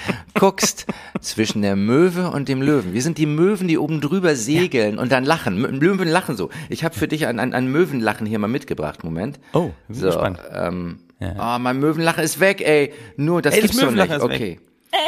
guckst 0.35 0.87
zwischen 1.21 1.63
der 1.63 1.77
Möwe 1.77 2.31
und 2.31 2.49
dem 2.49 2.63
Löwen. 2.63 2.95
Wir 2.95 3.03
sind 3.03 3.19
die 3.19 3.27
Möwen, 3.27 3.69
die 3.69 3.79
oben 3.79 4.01
drüber 4.01 4.35
segeln 4.35 4.97
ja. 4.97 5.03
und 5.03 5.13
dann 5.13 5.25
lachen. 5.25 5.61
Möwen 5.61 6.09
lachen 6.09 6.37
so. 6.37 6.51
Ich 6.69 6.85
habe 6.85 6.95
für 6.95 7.09
dich 7.09 7.27
ein, 7.27 7.39
ein, 7.39 7.53
ein 7.53 7.69
Möwenlachen 7.69 8.27
hier 8.27 8.39
mal 8.39 8.49
mitgebracht. 8.49 9.05
Moment. 9.05 9.39
Oh, 9.53 9.71
bin 9.89 9.97
so, 9.97 10.07
gespannt. 10.07 10.39
Ähm, 10.53 11.01
ja. 11.19 11.57
Oh, 11.57 11.59
mein 11.59 11.79
Möwenlachen 11.79 12.25
ist 12.25 12.41
weg, 12.41 12.63
ey. 12.63 12.93
Nur, 13.17 13.43
das 13.43 13.55
ey, 13.55 13.61
gibt's 13.61 13.79
doch 13.79 13.91
nicht. 13.91 14.21
Okay. 14.21 14.59
Weg. 14.59 14.61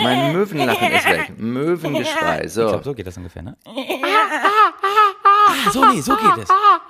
Mein 0.02 0.32
Möwenlachen 0.32 0.92
ist 0.92 1.08
weg. 1.08 1.32
Möwengeschrei. 1.38 2.46
So. 2.48 2.62
Ich 2.62 2.68
glaube, 2.68 2.84
so 2.84 2.94
geht 2.94 3.06
das 3.06 3.16
ungefähr, 3.16 3.42
ne? 3.42 3.56
Ah, 3.64 5.70
so, 5.70 5.84
nee, 5.86 6.00
so 6.00 6.16
geht 6.16 6.44
es. 6.44 6.48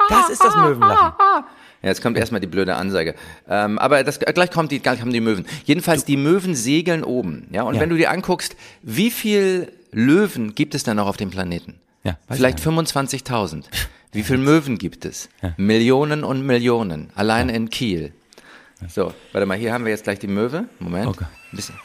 Das 0.08 0.28
ist 0.28 0.44
das 0.44 0.56
Möwenlachen. 0.56 1.14
Ja, 1.82 1.88
jetzt 1.88 2.00
kommt 2.02 2.16
erstmal 2.16 2.40
die 2.40 2.46
blöde 2.46 2.76
Ansage. 2.76 3.14
Ähm, 3.48 3.78
aber 3.78 4.04
das, 4.04 4.20
gleich 4.20 4.50
kommt 4.50 4.70
die, 4.70 4.78
gleich 4.78 5.00
kommen 5.00 5.12
die 5.12 5.20
Möwen. 5.20 5.46
Jedenfalls, 5.64 6.04
die 6.04 6.16
Möwen 6.16 6.54
segeln 6.54 7.02
oben. 7.02 7.48
Ja, 7.50 7.62
und 7.62 7.74
ja. 7.74 7.80
wenn 7.80 7.90
du 7.90 7.96
dir 7.96 8.10
anguckst, 8.10 8.56
wie 8.82 9.10
viel 9.10 9.72
Löwen 9.90 10.54
gibt 10.54 10.74
es 10.74 10.84
dann 10.84 10.96
noch 10.96 11.06
auf 11.06 11.16
dem 11.16 11.30
Planeten? 11.30 11.74
Ja, 12.04 12.18
Vielleicht 12.28 12.58
25.000. 12.58 13.64
Wie 14.14 14.22
viele 14.22 14.40
Möwen 14.40 14.76
gibt 14.76 15.06
es? 15.06 15.30
Ja. 15.40 15.54
Millionen 15.56 16.22
und 16.22 16.44
Millionen. 16.44 17.08
Allein 17.14 17.48
ja. 17.48 17.54
in 17.54 17.70
Kiel. 17.70 18.12
So, 18.88 19.14
warte 19.32 19.46
mal, 19.46 19.56
hier 19.56 19.72
haben 19.72 19.84
wir 19.84 19.90
jetzt 19.90 20.04
gleich 20.04 20.18
die 20.18 20.26
Möwe. 20.26 20.66
Moment. 20.80 21.06
Okay. 21.06 21.24
Ein 21.24 21.56
bisschen. 21.56 21.76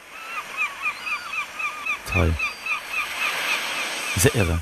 Toll. 2.12 2.34
Sehr 4.16 4.34
irre. 4.34 4.60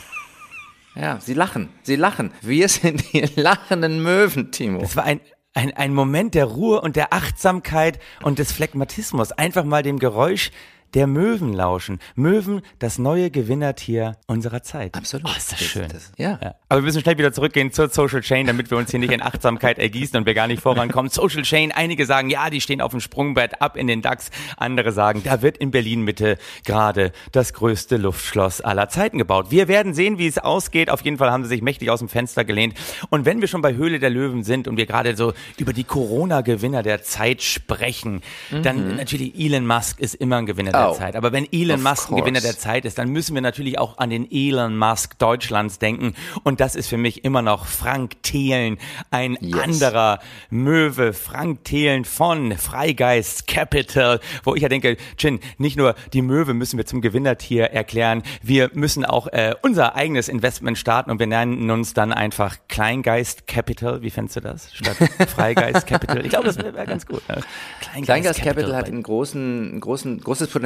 Ja, 0.99 1.21
sie 1.21 1.35
lachen. 1.35 1.69
Sie 1.83 1.97
lachen. 1.97 2.33
Wir 2.41 2.69
sind 2.69 3.13
die 3.13 3.21
lachenden 3.37 4.03
Möwen, 4.03 4.51
Timo. 4.51 4.81
Das 4.81 4.97
war 4.97 5.05
ein, 5.05 5.21
ein, 5.55 5.73
ein 5.77 5.93
Moment 5.95 6.35
der 6.35 6.47
Ruhe 6.47 6.81
und 6.81 6.97
der 6.97 7.13
Achtsamkeit 7.13 7.99
und 8.23 8.39
des 8.39 8.53
Phlegmatismus. 8.53 9.33
Einfach 9.33 9.65
mal 9.65 9.83
dem 9.83 9.99
Geräusch 9.99 10.51
der 10.95 11.07
Möwen 11.07 11.53
lauschen. 11.53 11.99
Möwen, 12.15 12.63
das 12.79 12.99
neue 12.99 13.31
Gewinnertier 13.31 14.17
unserer 14.27 14.63
Zeit. 14.63 14.95
Absolut. 14.95 15.29
Oh, 15.29 15.37
ist 15.37 15.53
das, 15.53 15.59
das 15.59 15.69
schön. 15.69 15.89
Das, 15.89 16.13
ja. 16.17 16.39
ja. 16.43 16.55
Aber 16.69 16.81
wir 16.81 16.87
müssen 16.87 17.01
schnell 17.01 17.19
wieder 17.19 17.33
zurückgehen 17.33 17.73
zur 17.73 17.89
Social 17.89 18.21
Chain, 18.21 18.47
damit 18.47 18.71
wir 18.71 18.79
uns 18.79 18.91
hier 18.91 19.01
nicht 19.01 19.13
in 19.13 19.23
Achtsamkeit 19.23 19.79
ergießen 19.79 20.19
und 20.19 20.27
wir 20.27 20.35
gar 20.35 20.47
nicht 20.47 20.63
vorankommen. 20.63 21.11
Social 21.11 21.43
Chain, 21.43 21.73
einige 21.73 22.07
sagen, 22.07 22.31
ja, 22.31 22.51
die 22.51 22.61
stehen 22.61 22.81
auf 22.81 22.91
dem 22.93 23.01
Sprungbrett 23.01 23.61
ab 23.61 23.77
in 23.77 23.87
den 23.87 24.03
DAX. 24.03 24.31
Andere 24.57 24.93
sagen, 24.93 25.23
da 25.25 25.43
wird 25.43 25.59
in 25.59 25.71
Berlin 25.71 26.03
Mitte 26.03 26.39
gerade 26.65 27.13
das 27.33 27.53
größte 27.53 27.97
Luftschloss 27.97 28.61
aller 28.61 28.89
Zeiten 28.89 29.19
gebaut. 29.19 29.51
Wir 29.51 29.69
werden 29.69 29.95
sehen, 29.95 30.19
wie 30.19 30.27
es 30.27 30.39
ausgeht. 30.39 30.91
Auf 30.91 31.03
jeden 31.03 31.19
Fall 31.19 31.31
haben 31.31 31.45
sie 31.45 31.51
sich 31.51 31.63
mächtig 31.63 31.91
aus 31.91 32.01
dem 32.01 32.09
Fenster 32.09 32.45
gelehnt. 32.45 32.75
Und 33.11 33.25
wenn 33.25 33.41
wir 33.41 33.49
schon 33.49 33.63
bei 33.63 33.75
Höhle 33.75 33.99
der 33.99 34.11
Löwen 34.11 34.45
sind 34.45 34.69
und 34.69 34.77
wir 34.77 34.87
gerade 34.87 35.17
so 35.17 35.33
über 35.59 35.73
die 35.73 35.85
Corona-Gewinner 35.85 36.83
der 36.83 37.03
Zeit 37.03 37.43
sprechen, 37.43 38.23
mhm. 38.51 38.63
dann 38.63 38.97
natürlich 38.97 39.39
Elon 39.39 39.67
Musk 39.67 40.01
ist 40.01 40.15
immer 40.15 40.37
ein 40.37 40.47
Gewinner 40.47 40.76
der 40.77 40.93
Zeit. 40.95 41.17
Aber 41.17 41.33
wenn 41.33 41.47
Elon 41.53 41.83
Musk 41.83 42.11
ein 42.11 42.17
Gewinner 42.17 42.41
der 42.41 42.59
Zeit 42.59 42.85
ist, 42.85 42.99
dann 42.99 43.09
müssen 43.09 43.35
wir 43.35 43.43
natürlich 43.43 43.79
auch 43.79 43.99
an 43.99 44.11
den 44.11 44.31
Elon 44.31 44.77
Musk 44.77 45.19
Deutschlands 45.19 45.79
denken. 45.79 46.15
Und 46.45 46.61
das 46.61 46.75
ist 46.75 46.89
für 46.89 46.97
mich 46.97 47.25
immer 47.25 47.43
noch 47.43 47.67
Frank 47.67 48.23
Thelen, 48.23 48.79
ein 49.11 49.37
yes. 49.41 49.61
anderer 49.61 50.19
Möwe. 50.51 51.13
Frank 51.13 51.65
Thelen 51.65 52.05
von 52.05 52.57
Freigeist 52.57 53.47
Capital, 53.47 54.21
wo 54.45 54.55
ich 54.55 54.63
ja 54.63 54.69
denke, 54.69 54.97
Chin, 55.17 55.41
nicht 55.59 55.77
nur 55.77 55.95
die 56.13 56.23
Möwe 56.23 56.55
müssen 56.55 56.77
wir 56.77 56.87
zum 56.87 57.01
Gewinnertier 57.01 57.67
erklären, 57.71 58.23
wir 58.43 58.71
müssen 58.75 59.05
auch 59.05 59.27
äh, 59.29 59.55
unser 59.63 59.97
eigenes 59.97 60.29
Investment 60.29 60.79
starten 60.79 61.11
und 61.11 61.19
wir 61.19 61.27
nennen 61.27 61.71
uns 61.71 61.95
dann 61.95 62.13
einfach 62.13 62.57
Kleingeist 62.69 63.47
Capital. 63.47 64.03
Wie 64.03 64.11
fändest 64.11 64.37
du 64.37 64.41
das? 64.41 64.75
Statt 64.75 64.97
Freigeist 65.29 65.87
Capital. 65.87 66.25
Ich 66.25 66.31
glaube, 66.31 66.47
das 66.47 66.59
wäre 66.59 66.75
wär 66.75 66.87
ganz 66.87 67.07
gut. 67.07 67.27
Ne? 67.29 67.43
Kleingeist, 67.81 68.05
Kleingeist 68.05 68.39
Capital, 68.41 68.55
Capital 68.55 68.77
hat 68.77 68.89
ein 68.89 69.03
großen, 69.03 69.81
großen, 69.81 70.21
großes 70.21 70.49
Potenzial, 70.49 70.66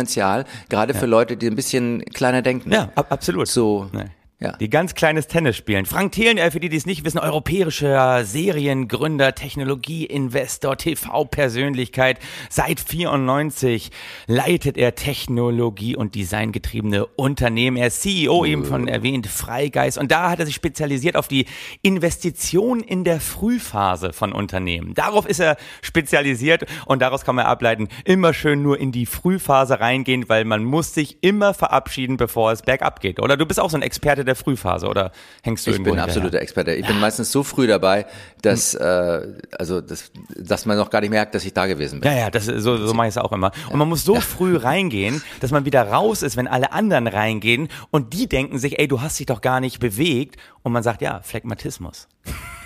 gerade 0.69 0.93
ja. 0.95 0.99
für 0.99 1.07
Leute, 1.07 1.37
die 1.37 1.47
ein 1.47 1.57
bisschen 1.57 2.05
kleiner 2.07 2.43
denken. 2.43 2.73
Ja, 2.73 2.91
ab, 2.95 3.07
absolut. 3.11 3.49
So. 3.49 3.89
Nee. 3.93 4.05
Ja. 4.43 4.53
Die 4.53 4.71
ganz 4.71 4.95
kleines 4.95 5.27
Tennis 5.27 5.59
spielen. 5.59 5.85
Frank 5.85 6.13
Thelen, 6.13 6.39
äh, 6.39 6.51
für 6.51 6.61
die, 6.61 6.71
die 6.71 6.77
es 6.79 6.87
nicht 6.87 7.05
wissen, 7.05 7.19
europäischer 7.19 8.25
Seriengründer, 8.25 9.35
Technologieinvestor, 9.35 10.79
TV-Persönlichkeit. 10.79 12.19
Seit 12.49 12.81
94 12.81 13.91
leitet 14.27 14.79
er 14.79 14.95
Technologie- 14.95 15.95
und 15.95 16.15
Designgetriebene 16.15 17.05
Unternehmen. 17.05 17.77
Er 17.77 17.89
ist 17.89 18.01
CEO, 18.01 18.47
eben 18.47 18.65
von 18.65 18.89
erwähnt, 18.89 19.27
Freigeist. 19.27 19.99
Und 19.99 20.11
da 20.11 20.31
hat 20.31 20.41
er 20.41 20.47
sich 20.47 20.55
spezialisiert 20.55 21.17
auf 21.17 21.29
die 21.29 21.45
Investition 21.83 22.81
in 22.81 23.05
der 23.05 23.21
Frühphase 23.21 24.15
von 24.15 24.33
Unternehmen. 24.33 24.95
Darauf 24.95 25.27
ist 25.27 25.41
er 25.41 25.59
spezialisiert 25.83 26.65
und 26.87 27.03
daraus 27.03 27.27
kann 27.27 27.35
man 27.35 27.45
ableiten, 27.45 27.89
immer 28.07 28.33
schön 28.33 28.63
nur 28.63 28.81
in 28.81 28.91
die 28.91 29.05
Frühphase 29.05 29.81
reingehen, 29.81 30.31
weil 30.31 30.47
man 30.47 30.65
muss 30.65 30.95
sich 30.95 31.23
immer 31.23 31.53
verabschieden, 31.53 32.17
bevor 32.17 32.53
es 32.53 32.63
bergab 32.63 33.01
geht. 33.01 33.21
Oder 33.21 33.37
du 33.37 33.45
bist 33.45 33.61
auch 33.61 33.69
so 33.69 33.77
ein 33.77 33.83
Experte 33.83 34.30
der 34.31 34.37
Frühphase 34.37 34.89
oder 34.89 35.13
hängst 35.43 35.67
du 35.67 35.71
ich 35.71 35.77
irgendwo 35.77 35.91
Ich 35.91 35.97
bin 35.97 36.05
absoluter 36.05 36.41
Experte. 36.41 36.75
Ich 36.75 36.87
bin 36.87 36.99
meistens 36.99 37.31
so 37.31 37.43
früh 37.43 37.67
dabei, 37.67 38.07
dass 38.43 38.75
äh, 38.75 39.29
also 39.59 39.81
das, 39.81 40.11
dass 40.37 40.67
man 40.67 40.77
noch 40.77 40.91
gar 40.91 41.01
nicht 41.01 41.11
merkt, 41.11 41.35
dass 41.35 41.45
ich 41.45 41.53
da 41.53 41.67
gewesen 41.67 42.01
bin. 42.01 42.11
Ja, 42.11 42.19
ja, 42.19 42.31
das 42.31 42.47
so, 42.47 42.77
so 42.77 42.95
mache 42.95 43.09
ich 43.09 43.15
es 43.15 43.19
auch 43.19 43.33
immer. 43.33 43.53
Und 43.71 43.79
man 43.79 43.89
muss 43.89 44.05
so 44.05 44.15
ja. 44.15 44.21
früh 44.21 44.57
reingehen, 44.71 45.23
dass 45.41 45.51
man 45.51 45.65
wieder 45.65 45.83
raus 45.83 46.23
ist, 46.23 46.37
wenn 46.37 46.49
alle 46.49 46.73
anderen 46.73 47.07
reingehen 47.07 47.69
und 47.91 48.13
die 48.13 48.29
denken 48.29 48.59
sich, 48.59 48.79
ey, 48.79 48.89
du 48.89 49.01
hast 49.01 49.19
dich 49.19 49.27
doch 49.27 49.41
gar 49.41 49.61
nicht 49.61 49.81
bewegt 49.81 50.37
und 50.63 50.73
man 50.73 50.83
sagt, 50.83 51.03
ja, 51.03 51.21
Phlegmatismus. 51.23 52.09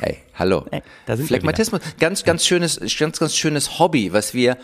Hey, 0.01 0.19
hallo. 0.35 0.67
Hey, 0.71 0.83
Phlegmatismus, 1.07 1.81
ganz, 1.99 2.25
ganz 2.25 2.45
schönes, 2.45 2.81
ganz, 2.99 3.19
ganz 3.19 3.37
schönes 3.37 3.79
Hobby, 3.79 4.13
was 4.13 4.35
wir 4.35 4.59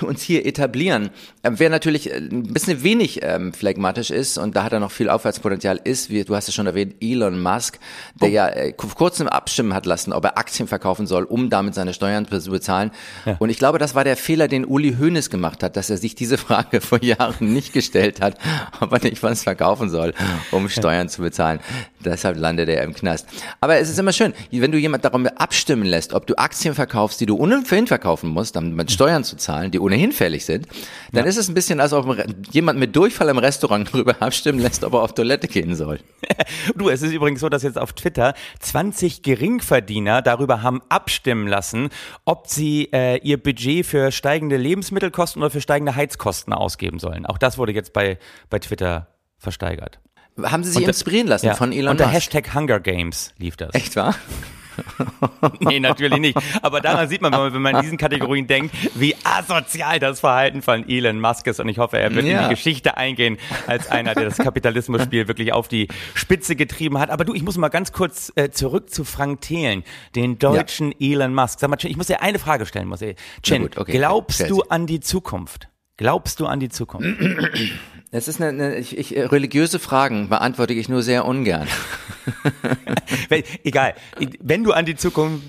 uns 0.00 0.22
hier 0.22 0.46
etablieren. 0.46 1.10
Ähm, 1.42 1.54
wer 1.58 1.70
natürlich 1.70 2.10
äh, 2.10 2.16
ein 2.16 2.52
bisschen 2.52 2.82
wenig 2.82 3.20
ähm, 3.22 3.52
phlegmatisch 3.52 4.10
ist 4.10 4.38
und 4.38 4.56
da 4.56 4.64
hat 4.64 4.72
er 4.72 4.80
noch 4.80 4.90
viel 4.90 5.08
Aufwärtspotenzial 5.08 5.80
ist, 5.82 6.10
wie 6.10 6.24
du 6.24 6.34
hast 6.34 6.48
es 6.48 6.54
schon 6.54 6.66
erwähnt, 6.66 6.94
Elon 7.00 7.40
Musk, 7.40 7.78
der 8.20 8.28
oh. 8.28 8.32
ja 8.32 8.48
äh, 8.48 8.74
vor 8.78 8.94
kurzem 8.94 9.28
abstimmen 9.28 9.74
hat 9.74 9.86
lassen, 9.86 10.12
ob 10.12 10.24
er 10.24 10.38
Aktien 10.38 10.68
verkaufen 10.68 11.06
soll, 11.06 11.24
um 11.24 11.50
damit 11.50 11.74
seine 11.74 11.94
Steuern 11.94 12.26
zu 12.28 12.50
bezahlen. 12.50 12.90
Ja. 13.26 13.36
Und 13.38 13.50
ich 13.50 13.58
glaube, 13.58 13.78
das 13.78 13.94
war 13.94 14.04
der 14.04 14.16
Fehler, 14.16 14.48
den 14.48 14.64
Uli 14.64 14.96
Hoeneß 14.98 15.30
gemacht 15.30 15.62
hat, 15.62 15.76
dass 15.76 15.90
er 15.90 15.96
sich 15.96 16.14
diese 16.14 16.38
Frage 16.42 16.80
vor 16.80 17.02
Jahren 17.02 17.52
nicht 17.52 17.72
gestellt 17.72 18.20
hat, 18.20 18.38
ob 18.80 18.92
er 18.92 19.02
nicht 19.02 19.22
was 19.22 19.42
verkaufen 19.42 19.90
soll, 19.90 20.14
um 20.50 20.68
Steuern 20.68 21.08
zu 21.08 21.22
bezahlen. 21.22 21.60
Deshalb 22.04 22.38
landet 22.38 22.68
er 22.68 22.82
im 22.82 22.94
Knast. 22.94 23.26
Aber 23.60 23.76
es 23.78 23.88
ist 23.88 23.98
immer 23.98 24.12
schön, 24.12 24.34
wenn 24.50 24.72
du 24.72 24.78
jemand 24.78 25.04
darum 25.04 25.26
abstimmen 25.26 25.84
lässt, 25.84 26.12
ob 26.12 26.26
du 26.26 26.36
Aktien 26.36 26.74
verkaufst, 26.74 27.20
die 27.20 27.26
du 27.26 27.36
ohnehin 27.36 27.86
verkaufen 27.86 28.30
musst, 28.30 28.56
um 28.56 28.74
mit 28.74 28.90
Steuern 28.90 29.24
zu 29.24 29.36
zahlen, 29.36 29.70
die 29.70 29.78
ohnehin 29.78 30.12
fällig 30.12 30.44
sind, 30.44 30.66
dann 31.12 31.24
ja. 31.24 31.30
ist 31.30 31.36
es 31.36 31.48
ein 31.48 31.54
bisschen, 31.54 31.80
als 31.80 31.92
ob 31.92 32.16
jemand 32.50 32.78
mit 32.78 32.94
Durchfall 32.96 33.28
im 33.28 33.38
Restaurant 33.38 33.88
darüber 33.92 34.20
abstimmen 34.20 34.58
lässt, 34.58 34.84
ob 34.84 34.94
er 34.94 35.02
auf 35.02 35.14
Toilette 35.14 35.48
gehen 35.48 35.74
soll. 35.74 36.00
du, 36.76 36.88
es 36.88 37.02
ist 37.02 37.12
übrigens 37.12 37.40
so, 37.40 37.48
dass 37.48 37.62
jetzt 37.62 37.78
auf 37.78 37.92
Twitter 37.92 38.34
20 38.60 39.22
Geringverdiener 39.22 40.22
darüber 40.22 40.62
haben 40.62 40.80
abstimmen 40.88 41.46
lassen, 41.46 41.88
ob 42.24 42.46
sie 42.48 42.88
äh, 42.92 43.18
ihr 43.18 43.42
Budget 43.42 43.86
für 43.86 44.12
steigende 44.12 44.56
Lebensmittelkosten 44.56 45.42
oder 45.42 45.50
für 45.50 45.60
steigende 45.60 45.94
Heizkosten 45.94 46.52
ausgeben 46.52 46.98
sollen. 46.98 47.26
Auch 47.26 47.38
das 47.38 47.58
wurde 47.58 47.72
jetzt 47.72 47.92
bei, 47.92 48.18
bei 48.50 48.58
Twitter 48.58 49.08
versteigert. 49.38 50.00
Haben 50.40 50.64
Sie 50.64 50.70
sich 50.70 50.82
und, 50.82 50.88
inspirieren 50.88 51.26
lassen 51.26 51.46
ja, 51.46 51.54
von 51.54 51.72
Elon 51.72 51.92
Unter 51.92 52.06
Musk? 52.06 52.16
Hashtag 52.16 52.54
Hunger 52.54 52.80
Games 52.80 53.32
lief 53.38 53.56
das. 53.56 53.74
Echt 53.74 53.96
wahr? 53.96 54.14
nee, 55.60 55.80
natürlich 55.80 56.18
nicht. 56.18 56.38
Aber 56.62 56.80
daran 56.80 57.08
sieht 57.08 57.20
man, 57.20 57.32
wenn 57.32 57.62
man 57.62 57.76
in 57.76 57.82
diesen 57.82 57.98
Kategorien 57.98 58.46
denkt, 58.46 58.74
wie 58.94 59.14
asozial 59.24 59.98
das 59.98 60.20
Verhalten 60.20 60.62
von 60.62 60.88
Elon 60.88 61.20
Musk 61.20 61.46
ist. 61.46 61.60
Und 61.60 61.68
ich 61.68 61.78
hoffe, 61.78 61.98
er 61.98 62.14
wird 62.14 62.26
ja. 62.26 62.38
in 62.38 62.48
die 62.48 62.54
Geschichte 62.54 62.96
eingehen 62.96 63.38
als 63.66 63.90
einer, 63.90 64.14
der 64.14 64.24
das 64.24 64.38
Kapitalismusspiel 64.38 65.28
wirklich 65.28 65.52
auf 65.52 65.68
die 65.68 65.88
Spitze 66.14 66.56
getrieben 66.56 66.98
hat. 66.98 67.10
Aber 67.10 67.24
du, 67.24 67.34
ich 67.34 67.42
muss 67.42 67.56
mal 67.58 67.68
ganz 67.68 67.92
kurz 67.92 68.32
äh, 68.36 68.50
zurück 68.50 68.90
zu 68.90 69.04
Frank 69.04 69.42
Thelen, 69.42 69.84
den 70.14 70.38
deutschen 70.38 70.92
ja. 70.98 71.12
Elon 71.12 71.34
Musk. 71.34 71.60
Sag 71.60 71.70
mal, 71.70 71.78
ich 71.82 71.96
muss 71.96 72.06
dir 72.06 72.22
eine 72.22 72.38
Frage 72.38 72.66
stellen, 72.66 72.88
muss 72.88 73.02
ich. 73.02 73.16
Chen, 73.42 73.62
gut, 73.62 73.76
okay. 73.76 73.92
glaubst 73.92 74.48
du 74.48 74.62
an 74.62 74.86
die 74.86 75.00
Zukunft? 75.00 75.68
Glaubst 75.96 76.40
du 76.40 76.46
an 76.46 76.60
die 76.60 76.68
Zukunft? 76.68 77.06
Das 78.12 78.28
ist 78.28 78.42
eine, 78.42 78.50
eine 78.50 78.76
ich, 78.76 78.96
ich, 78.96 79.16
religiöse 79.16 79.78
Fragen 79.78 80.28
beantworte 80.28 80.74
ich 80.74 80.88
nur 80.90 81.02
sehr 81.02 81.24
ungern. 81.24 81.66
Egal. 83.64 83.94
Wenn 84.38 84.64
du 84.64 84.72
an 84.72 84.84
die 84.84 84.96
Zukunft 84.96 85.42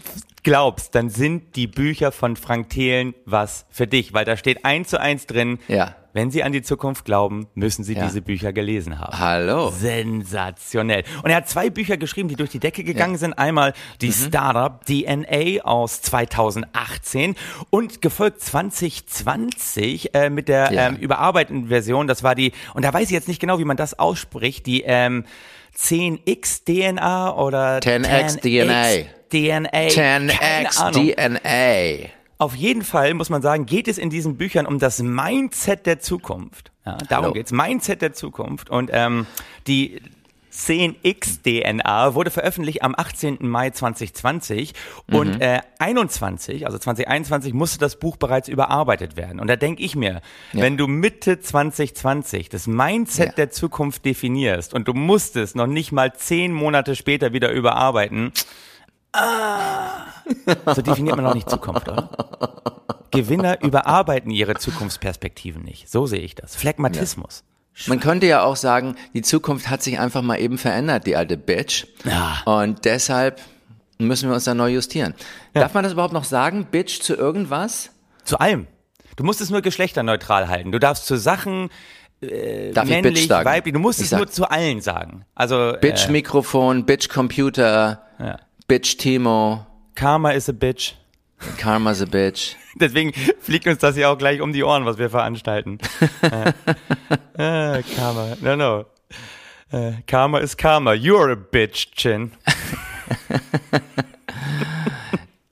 glaubst, 0.44 0.96
dann 0.96 1.10
sind 1.10 1.58
die 1.58 1.68
Bücher 1.68 2.14
von 2.14 2.38
Frank 2.38 2.70
Thelen 2.70 3.16
was 3.26 3.66
für 3.70 3.86
dich, 3.86 4.14
weil 4.14 4.24
da 4.24 4.38
steht 4.38 4.64
eins 4.64 4.90
zu 4.90 5.00
eins 5.00 5.28
drin. 5.28 5.60
Ja. 5.68 5.98
Wenn 6.14 6.30
Sie 6.30 6.44
an 6.44 6.52
die 6.52 6.62
Zukunft 6.62 7.06
glauben, 7.06 7.48
müssen 7.56 7.84
Sie 7.84 7.96
ja. 7.96 8.06
diese 8.06 8.22
Bücher 8.22 8.54
gelesen 8.54 9.00
haben. 9.00 9.18
Hallo. 9.18 9.72
Sensationell. 9.72 11.04
Und 11.24 11.32
er 11.32 11.38
hat 11.38 11.50
zwei 11.50 11.72
Bücher 11.72 11.98
geschrieben, 11.98 12.30
die 12.30 12.36
durch 12.36 12.52
die 12.52 12.60
Decke 12.60 12.84
gegangen 12.84 13.14
ja. 13.14 13.20
sind. 13.20 13.34
Einmal 13.34 13.74
die 14.00 14.10
mhm. 14.10 14.14
Startup 14.14 14.86
DNA 14.86 15.64
aus 15.64 16.04
2018 16.04 17.36
und 17.72 18.04
gefolgt 18.04 18.42
2020 18.42 20.14
äh, 20.14 20.30
mit 20.30 20.50
der 20.50 20.72
ja. 20.72 20.88
ähm, 20.90 20.98
überarbeiteten 20.98 21.70
Version. 21.70 22.06
Das 22.08 22.22
war 22.22 22.36
die, 22.36 22.52
und 22.76 22.86
da 22.86 22.94
weiß 22.94 23.06
ich 23.06 23.12
jetzt 23.12 23.28
nicht 23.28 23.40
genau, 23.40 23.58
wie 23.58 23.66
man 23.66 23.78
das 23.78 23.98
ausspricht, 23.98 24.68
die 24.68 24.84
ähm, 24.86 25.26
10x 25.76 26.64
DNA 26.66 27.36
oder 27.36 27.80
10x, 27.80 28.40
10X 28.40 28.42
DNA. 28.42 29.10
DNA. 29.32 29.80
10x 29.90 30.92
DNA. 30.92 32.23
Auf 32.38 32.56
jeden 32.56 32.82
Fall 32.82 33.14
muss 33.14 33.30
man 33.30 33.42
sagen, 33.42 33.66
geht 33.66 33.88
es 33.88 33.98
in 33.98 34.10
diesen 34.10 34.38
Büchern 34.38 34.66
um 34.66 34.80
das 34.80 35.02
Mindset 35.02 35.86
der 35.86 36.00
Zukunft. 36.00 36.72
Ja, 36.86 36.98
darum 37.10 37.26
Hallo. 37.26 37.34
geht's. 37.34 37.52
Mindset 37.52 38.02
der 38.02 38.14
Zukunft. 38.14 38.70
Und 38.70 38.90
ähm, 38.92 39.26
die 39.68 40.02
10X-DNA 40.54 42.14
wurde 42.14 42.30
veröffentlicht 42.30 42.84
am 42.84 42.94
18. 42.96 43.40
Mai 43.42 43.72
2020 43.72 44.74
mhm. 45.08 45.16
und 45.16 45.42
äh, 45.42 45.62
21, 45.80 46.66
also 46.66 46.78
2021, 46.78 47.54
musste 47.54 47.80
das 47.80 47.98
Buch 47.98 48.18
bereits 48.18 48.48
überarbeitet 48.48 49.18
werden. 49.18 49.40
Und 49.40 49.48
da 49.48 49.56
denke 49.56 49.82
ich 49.82 49.96
mir, 49.96 50.22
ja. 50.52 50.62
wenn 50.62 50.78
du 50.78 50.88
Mitte 50.88 51.40
2020 51.40 52.50
das 52.50 52.68
Mindset 52.68 53.30
ja. 53.30 53.34
der 53.34 53.52
Zukunft 53.52 54.06
definierst 54.06 54.74
und 54.74 54.88
du 54.88 54.94
musstest 54.94 55.56
noch 55.56 55.68
nicht 55.68 55.92
mal 55.92 56.14
zehn 56.14 56.54
Monate 56.54 56.96
später 56.96 57.34
wieder 57.34 57.52
überarbeiten, 57.52 58.32
ah, 59.14 60.06
so 60.74 60.82
definiert 60.82 61.16
man 61.16 61.26
auch 61.26 61.36
nicht 61.36 61.50
Zukunft, 61.50 61.88
oder? 61.88 62.10
Gewinner 63.12 63.62
überarbeiten 63.62 64.32
ihre 64.32 64.56
Zukunftsperspektiven 64.56 65.64
nicht. 65.64 65.90
So 65.90 66.08
sehe 66.08 66.22
ich 66.22 66.36
das. 66.36 66.56
Phlegmatismus. 66.56 67.44
Ja. 67.76 67.84
Man 67.88 68.00
könnte 68.00 68.28
ja 68.28 68.44
auch 68.44 68.56
sagen, 68.56 68.96
die 69.14 69.22
Zukunft 69.22 69.70
hat 69.70 69.82
sich 69.82 70.00
einfach 70.00 70.22
mal 70.22 70.40
eben 70.40 70.58
verändert, 70.58 71.08
die 71.08 71.16
alte 71.16 71.38
Bitch. 71.38 71.86
Ja. 72.04 72.42
Und 72.46 72.86
deshalb 72.86 73.42
müssen 73.98 74.30
wir 74.30 74.36
uns 74.36 74.44
da 74.44 74.54
neu 74.54 74.70
justieren. 74.70 75.14
Ja. 75.54 75.62
Darf 75.62 75.74
man 75.74 75.84
das 75.84 75.94
überhaupt 75.94 76.14
noch 76.14 76.24
sagen, 76.24 76.68
Bitch 76.70 77.02
zu 77.02 77.16
irgendwas? 77.16 77.92
Zu 78.24 78.40
allem. 78.40 78.68
Du 79.16 79.24
musst 79.24 79.42
es 79.42 79.50
nur 79.50 79.62
geschlechterneutral 79.62 80.48
halten. 80.48 80.72
Du 80.72 80.80
darfst 80.80 81.06
zu 81.06 81.18
Sachen 81.18 81.70
äh, 82.22 82.72
Darf 82.72 82.88
männlich, 82.88 83.14
ich 83.14 83.20
Bitch 83.22 83.28
sagen? 83.30 83.46
weiblich, 83.46 83.74
du 83.74 83.80
musst 83.80 84.00
ich 84.00 84.06
es 84.06 84.10
sag, 84.12 84.18
nur 84.18 84.28
zu 84.28 84.50
allen 84.50 84.82
sagen. 84.82 85.26
Also 85.36 85.74
Bitch 85.80 86.08
äh, 86.08 86.12
Mikrofon, 86.12 86.86
Bitch 86.86 87.10
Computer, 87.10 88.04
ja. 88.20 88.38
Bitch 88.68 88.98
Timo. 88.98 89.66
Karma 89.96 90.32
is 90.32 90.50
a 90.50 90.54
bitch. 90.54 90.94
Karma's 91.58 92.02
a 92.02 92.06
bitch. 92.06 92.56
Deswegen 92.80 93.14
fliegt 93.40 93.68
uns 93.68 93.80
das 93.80 93.98
ja 93.98 94.12
auch 94.12 94.18
gleich 94.18 94.42
um 94.42 94.54
die 94.54 94.64
Ohren, 94.64 94.86
was 94.86 94.98
wir 94.98 95.10
veranstalten. 95.10 95.78
äh, 97.38 97.78
äh, 97.78 97.84
Karma, 97.96 98.36
no, 98.42 98.56
no. 98.56 98.86
Äh, 99.72 100.02
Karma 100.08 100.40
is 100.40 100.58
Karma. 100.58 100.92
You're 100.94 101.32
a 101.32 101.36
bitch, 101.36 101.92
Chin. 101.96 102.32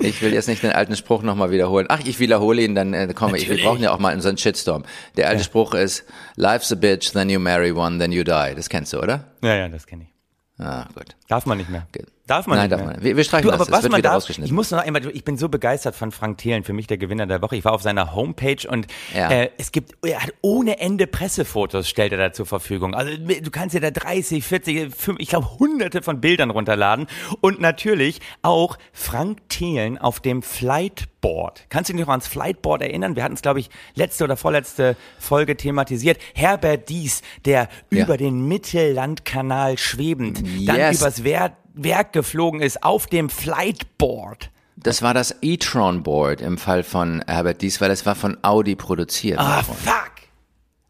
Ich 0.03 0.21
will 0.21 0.33
jetzt 0.33 0.47
nicht 0.47 0.63
den 0.63 0.71
alten 0.71 0.95
Spruch 0.95 1.21
nochmal 1.21 1.51
wiederholen. 1.51 1.85
Ach, 1.89 1.99
ich 2.03 2.19
wiederhole 2.19 2.63
ihn, 2.63 2.73
dann 2.73 2.93
äh, 2.93 3.13
komm, 3.15 3.35
ich, 3.35 3.47
wir 3.47 3.61
brauchen 3.61 3.83
ja 3.83 3.91
auch 3.91 3.99
mal 3.99 4.19
so 4.19 4.29
einen 4.29 4.37
Shitstorm. 4.37 4.83
Der 5.15 5.27
alte 5.27 5.41
ja. 5.41 5.43
Spruch 5.43 5.75
ist, 5.75 6.05
life's 6.35 6.71
a 6.71 6.75
bitch, 6.75 7.11
then 7.11 7.29
you 7.29 7.39
marry 7.39 7.71
one, 7.71 7.99
then 7.99 8.11
you 8.11 8.23
die. 8.23 8.55
Das 8.55 8.67
kennst 8.69 8.93
du, 8.93 8.99
oder? 8.99 9.25
Ja, 9.43 9.55
ja, 9.55 9.69
das 9.69 9.85
kenne 9.85 10.05
ich. 10.05 10.65
Ah, 10.65 10.87
gut. 10.93 11.15
Darf 11.27 11.45
man 11.45 11.57
nicht 11.57 11.69
mehr. 11.69 11.87
Okay. 11.93 12.05
Darf 12.27 12.47
man 12.47 12.57
Nein, 12.57 12.69
nicht 12.69 12.79
darf 12.79 12.85
man. 12.85 13.03
Wir, 13.03 13.17
wir 13.17 13.23
streichen 13.23 13.49
du, 13.49 13.51
das. 13.51 13.67
Aber 13.67 13.77
was 13.77 13.89
man 13.89 14.01
darf. 14.01 14.29
Ich 14.29 14.51
muss 14.51 14.71
noch 14.71 14.79
einmal, 14.79 15.05
ich 15.07 15.23
bin 15.23 15.37
so 15.37 15.49
begeistert 15.49 15.95
von 15.95 16.11
Frank 16.11 16.37
Thelen, 16.37 16.63
für 16.63 16.73
mich 16.73 16.87
der 16.87 16.97
Gewinner 16.97 17.25
der 17.25 17.41
Woche. 17.41 17.55
Ich 17.55 17.65
war 17.65 17.73
auf 17.73 17.81
seiner 17.81 18.13
Homepage 18.13 18.67
und 18.69 18.87
ja. 19.13 19.29
äh, 19.29 19.49
es 19.57 19.71
gibt, 19.71 19.95
er 20.05 20.21
hat 20.21 20.33
ohne 20.41 20.79
Ende 20.79 21.07
Pressefotos, 21.07 21.89
stellt 21.89 22.11
er 22.11 22.17
da 22.19 22.31
zur 22.31 22.45
Verfügung. 22.45 22.93
Also 22.93 23.11
du 23.17 23.51
kannst 23.51 23.75
dir 23.75 23.81
da 23.81 23.91
30, 23.91 24.43
40, 24.43 24.95
5, 24.95 25.19
ich 25.19 25.29
glaube 25.29 25.59
hunderte 25.59 26.01
von 26.03 26.21
Bildern 26.21 26.51
runterladen. 26.51 27.07
Und 27.41 27.59
natürlich 27.59 28.19
auch 28.43 28.77
Frank 28.93 29.49
Thelen 29.49 29.97
auf 29.97 30.19
dem 30.19 30.43
Flightboard. 30.43 31.65
Kannst 31.69 31.89
du 31.89 31.93
dich 31.93 32.01
noch 32.01 32.11
ans 32.11 32.27
Flightboard 32.27 32.83
erinnern? 32.83 33.15
Wir 33.15 33.23
hatten 33.23 33.33
es, 33.33 33.41
glaube 33.41 33.59
ich, 33.59 33.69
letzte 33.95 34.25
oder 34.25 34.37
vorletzte 34.37 34.95
Folge 35.19 35.57
thematisiert. 35.57 36.19
Herbert 36.35 36.87
Dies, 36.89 37.23
der 37.45 37.67
ja. 37.89 38.03
über 38.03 38.17
den 38.17 38.47
Mittellandkanal 38.47 39.77
schwebend, 39.77 40.47
yes. 40.47 40.65
dann 40.65 40.93
übers 40.93 41.23
Wehr 41.23 41.57
Werk 41.73 42.13
geflogen 42.13 42.61
ist 42.61 42.83
auf 42.83 43.07
dem 43.07 43.29
Flightboard. 43.29 44.49
Das 44.77 45.01
war 45.01 45.13
das 45.13 45.35
e-tron 45.41 46.03
Board 46.03 46.41
im 46.41 46.57
Fall 46.57 46.83
von 46.83 47.23
Herbert 47.27 47.61
Dies, 47.61 47.81
weil 47.81 47.91
es 47.91 48.05
war 48.05 48.15
von 48.15 48.37
Audi 48.41 48.75
produziert. 48.75 49.39
Ah, 49.39 49.61
fuck. 49.63 50.11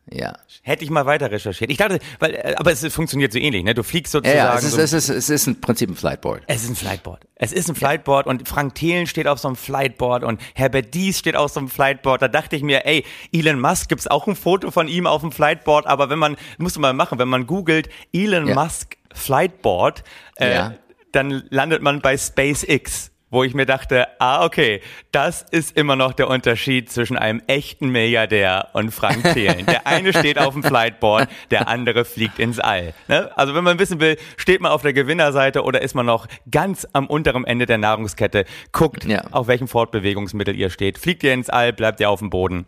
Ja. 0.10 0.38
Hätte 0.64 0.84
ich 0.84 0.90
mal 0.90 1.06
weiter 1.06 1.32
recherchiert. 1.32 1.72
Ich 1.72 1.78
dachte, 1.78 2.00
weil, 2.20 2.36
äh, 2.36 2.56
aber 2.58 2.72
es 2.72 2.86
funktioniert 2.94 3.32
so 3.32 3.40
ähnlich, 3.40 3.64
ne? 3.64 3.74
Du 3.74 3.82
fliegst 3.82 4.12
sozusagen. 4.12 4.38
Ja, 4.38 4.54
ja 4.54 4.58
es, 4.58 4.66
ist, 4.66 4.74
so 4.74 4.82
es, 4.82 4.94
ist, 4.94 5.10
es 5.10 5.30
ist 5.30 5.48
im 5.48 5.62
Prinzip 5.62 5.90
ein 5.90 5.96
Flightboard. 5.96 6.44
Es 6.48 6.64
ist 6.64 6.70
ein 6.70 6.76
Flightboard. 6.76 7.26
Es 7.36 7.52
ist 7.52 7.70
ein 7.70 7.76
Flightboard 7.76 8.28
und 8.28 8.48
Frank 8.48 8.76
Thelen 8.76 9.08
steht 9.08 9.28
auf 9.28 9.40
so 9.40 9.48
einem 9.48 9.56
Flightboard 9.56 10.24
und 10.24 10.42
Herbert 10.54 10.94
Dies 10.94 11.18
steht 11.18 11.36
auf 11.36 11.52
so 11.52 11.60
einem 11.60 11.70
Flightboard. 11.70 12.22
Da 12.22 12.28
dachte 12.28 12.56
ich 12.56 12.62
mir, 12.62 12.86
ey, 12.86 13.06
Elon 13.32 13.60
Musk 13.60 13.90
gibt's 13.90 14.08
auch 14.08 14.28
ein 14.28 14.36
Foto 14.36 14.70
von 14.70 14.88
ihm 14.88 15.08
auf 15.08 15.22
dem 15.22 15.32
Flightboard, 15.32 15.88
aber 15.88 16.10
wenn 16.10 16.20
man, 16.20 16.36
musst 16.58 16.76
du 16.76 16.80
mal 16.80 16.94
machen, 16.94 17.18
wenn 17.18 17.30
man 17.30 17.48
googelt 17.48 17.90
Elon 18.14 18.48
ja. 18.48 18.56
Musk 18.56 18.98
Flightboard, 19.14 20.04
äh, 20.38 20.54
ja. 20.54 20.74
dann 21.12 21.44
landet 21.50 21.82
man 21.82 22.02
bei 22.02 22.18
SpaceX 22.18 23.11
wo 23.32 23.44
ich 23.44 23.56
mir 23.56 23.66
dachte, 23.66 24.08
ah, 24.20 24.46
okay, 24.46 24.82
das 25.12 25.44
ist 25.50 25.76
immer 25.76 25.96
noch 25.96 26.14
der 26.14 26.28
Unterschied 26.28 26.92
zwischen 26.92 27.18
einem 27.18 27.42
echten 27.48 27.90
Milliardär 27.90 28.68
und 28.74 28.92
Frank 28.92 29.24
Thelen. 29.34 29.66
Der 29.66 29.88
eine 29.88 30.14
steht 30.14 30.38
auf 30.38 30.54
dem 30.54 30.64
Flightboard, 30.64 31.28
der 31.50 31.68
andere 31.68 32.06
fliegt 32.06 32.38
ins 32.38 32.60
All. 32.60 32.94
Ne? 33.08 33.32
Also 33.36 33.56
wenn 33.56 33.64
man 33.64 33.80
wissen 33.80 34.00
will, 34.00 34.18
steht 34.38 34.62
man 34.62 34.72
auf 34.72 34.84
der 34.84 34.94
Gewinnerseite 34.94 35.64
oder 35.64 35.82
ist 35.82 35.96
man 35.96 36.06
noch 36.06 36.28
ganz 36.52 36.88
am 36.94 37.08
unteren 37.08 37.46
Ende 37.46 37.66
der 37.66 37.78
Nahrungskette, 37.78 38.46
guckt, 38.72 39.06
ja. 39.06 39.24
auf 39.32 39.48
welchem 39.48 39.68
Fortbewegungsmittel 39.68 40.56
ihr 40.56 40.70
steht. 40.70 40.98
Fliegt 40.98 41.24
ihr 41.24 41.34
ins 41.34 41.50
All, 41.50 41.74
bleibt 41.74 42.00
ihr 42.02 42.10
auf 42.10 42.20
dem 42.20 42.30
Boden. 42.30 42.66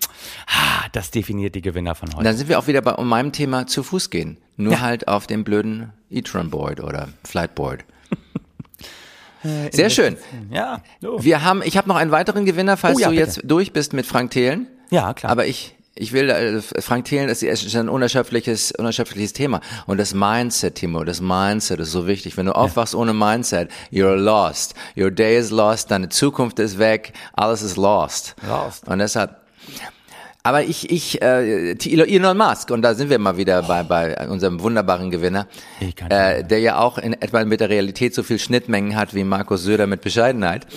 Ah, 0.47 0.87
das 0.93 1.11
definiert 1.11 1.55
die 1.55 1.61
Gewinner 1.61 1.93
von 1.93 2.09
heute. 2.13 2.23
Dann 2.23 2.37
sind 2.37 2.47
wir 2.47 2.57
auch 2.57 2.67
wieder 2.67 2.81
bei 2.81 3.01
meinem 3.03 3.33
Thema 3.33 3.67
zu 3.67 3.83
Fuß 3.83 4.09
gehen. 4.09 4.37
Nur 4.55 4.73
ja. 4.73 4.79
halt 4.81 5.07
auf 5.07 5.27
dem 5.27 5.43
blöden 5.43 5.91
E-Tron-Board 6.09 6.79
oder 6.79 7.09
Flightboard. 7.23 7.83
Äh, 9.43 9.69
Sehr 9.71 9.89
schön. 9.89 10.17
Ja. 10.51 10.81
So. 11.01 11.23
Wir 11.23 11.43
haben, 11.43 11.61
ich 11.63 11.77
habe 11.77 11.87
noch 11.87 11.95
einen 11.95 12.11
weiteren 12.11 12.45
Gewinner, 12.45 12.77
falls 12.77 12.97
oh, 12.97 12.99
ja, 12.99 13.07
du 13.09 13.15
bitte. 13.15 13.25
jetzt 13.25 13.41
durch 13.43 13.73
bist 13.73 13.93
mit 13.93 14.05
Frank 14.05 14.31
Thelen. 14.31 14.67
Ja, 14.89 15.13
klar. 15.13 15.31
Aber 15.31 15.45
ich, 15.45 15.75
ich 15.95 16.11
will, 16.11 16.29
äh, 16.29 16.61
Frank 16.61 17.05
Thelen 17.05 17.29
ist, 17.29 17.43
ist 17.43 17.75
ein 17.75 17.89
unerschöpfliches, 17.89 18.71
unerschöpfliches 18.71 19.33
Thema. 19.33 19.61
Und 19.85 19.97
das 19.97 20.13
Mindset, 20.13 20.75
Timo, 20.75 21.03
das 21.03 21.21
Mindset 21.21 21.79
ist 21.79 21.91
so 21.91 22.07
wichtig. 22.07 22.37
Wenn 22.37 22.47
du 22.47 22.55
aufwachst 22.55 22.93
ja. 22.93 22.99
ohne 22.99 23.13
Mindset, 23.13 23.69
you're 23.91 24.15
lost. 24.15 24.75
Your 24.97 25.11
day 25.11 25.37
is 25.37 25.51
lost, 25.51 25.91
deine 25.91 26.09
Zukunft 26.09 26.59
ist 26.59 26.79
weg, 26.79 27.13
alles 27.33 27.61
ist 27.61 27.77
lost. 27.77 28.35
Lost. 28.47 28.87
Und 28.87 28.99
deshalb, 28.99 29.35
aber 30.45 30.63
ich, 30.63 30.91
ich, 30.91 31.21
äh, 31.21 31.71
Elon 31.71 32.37
Musk, 32.37 32.69
und 32.69 32.81
da 32.81 32.95
sind 32.95 33.09
wir 33.09 33.17
mal 33.17 33.37
wieder 33.37 33.63
bei, 33.63 33.81
bei 33.83 34.27
unserem 34.27 34.59
wunderbaren 34.61 35.09
Gewinner, 35.09 35.47
äh, 36.09 36.43
der 36.43 36.59
ja 36.59 36.79
auch 36.79 36.97
in 36.97 37.13
etwa 37.13 37.45
mit 37.45 37.61
der 37.61 37.69
Realität 37.69 38.13
so 38.13 38.23
viel 38.23 38.37
Schnittmengen 38.37 38.97
hat 38.97 39.13
wie 39.13 39.23
Markus 39.23 39.63
Söder 39.63 39.87
mit 39.87 40.01
Bescheidenheit. 40.01 40.67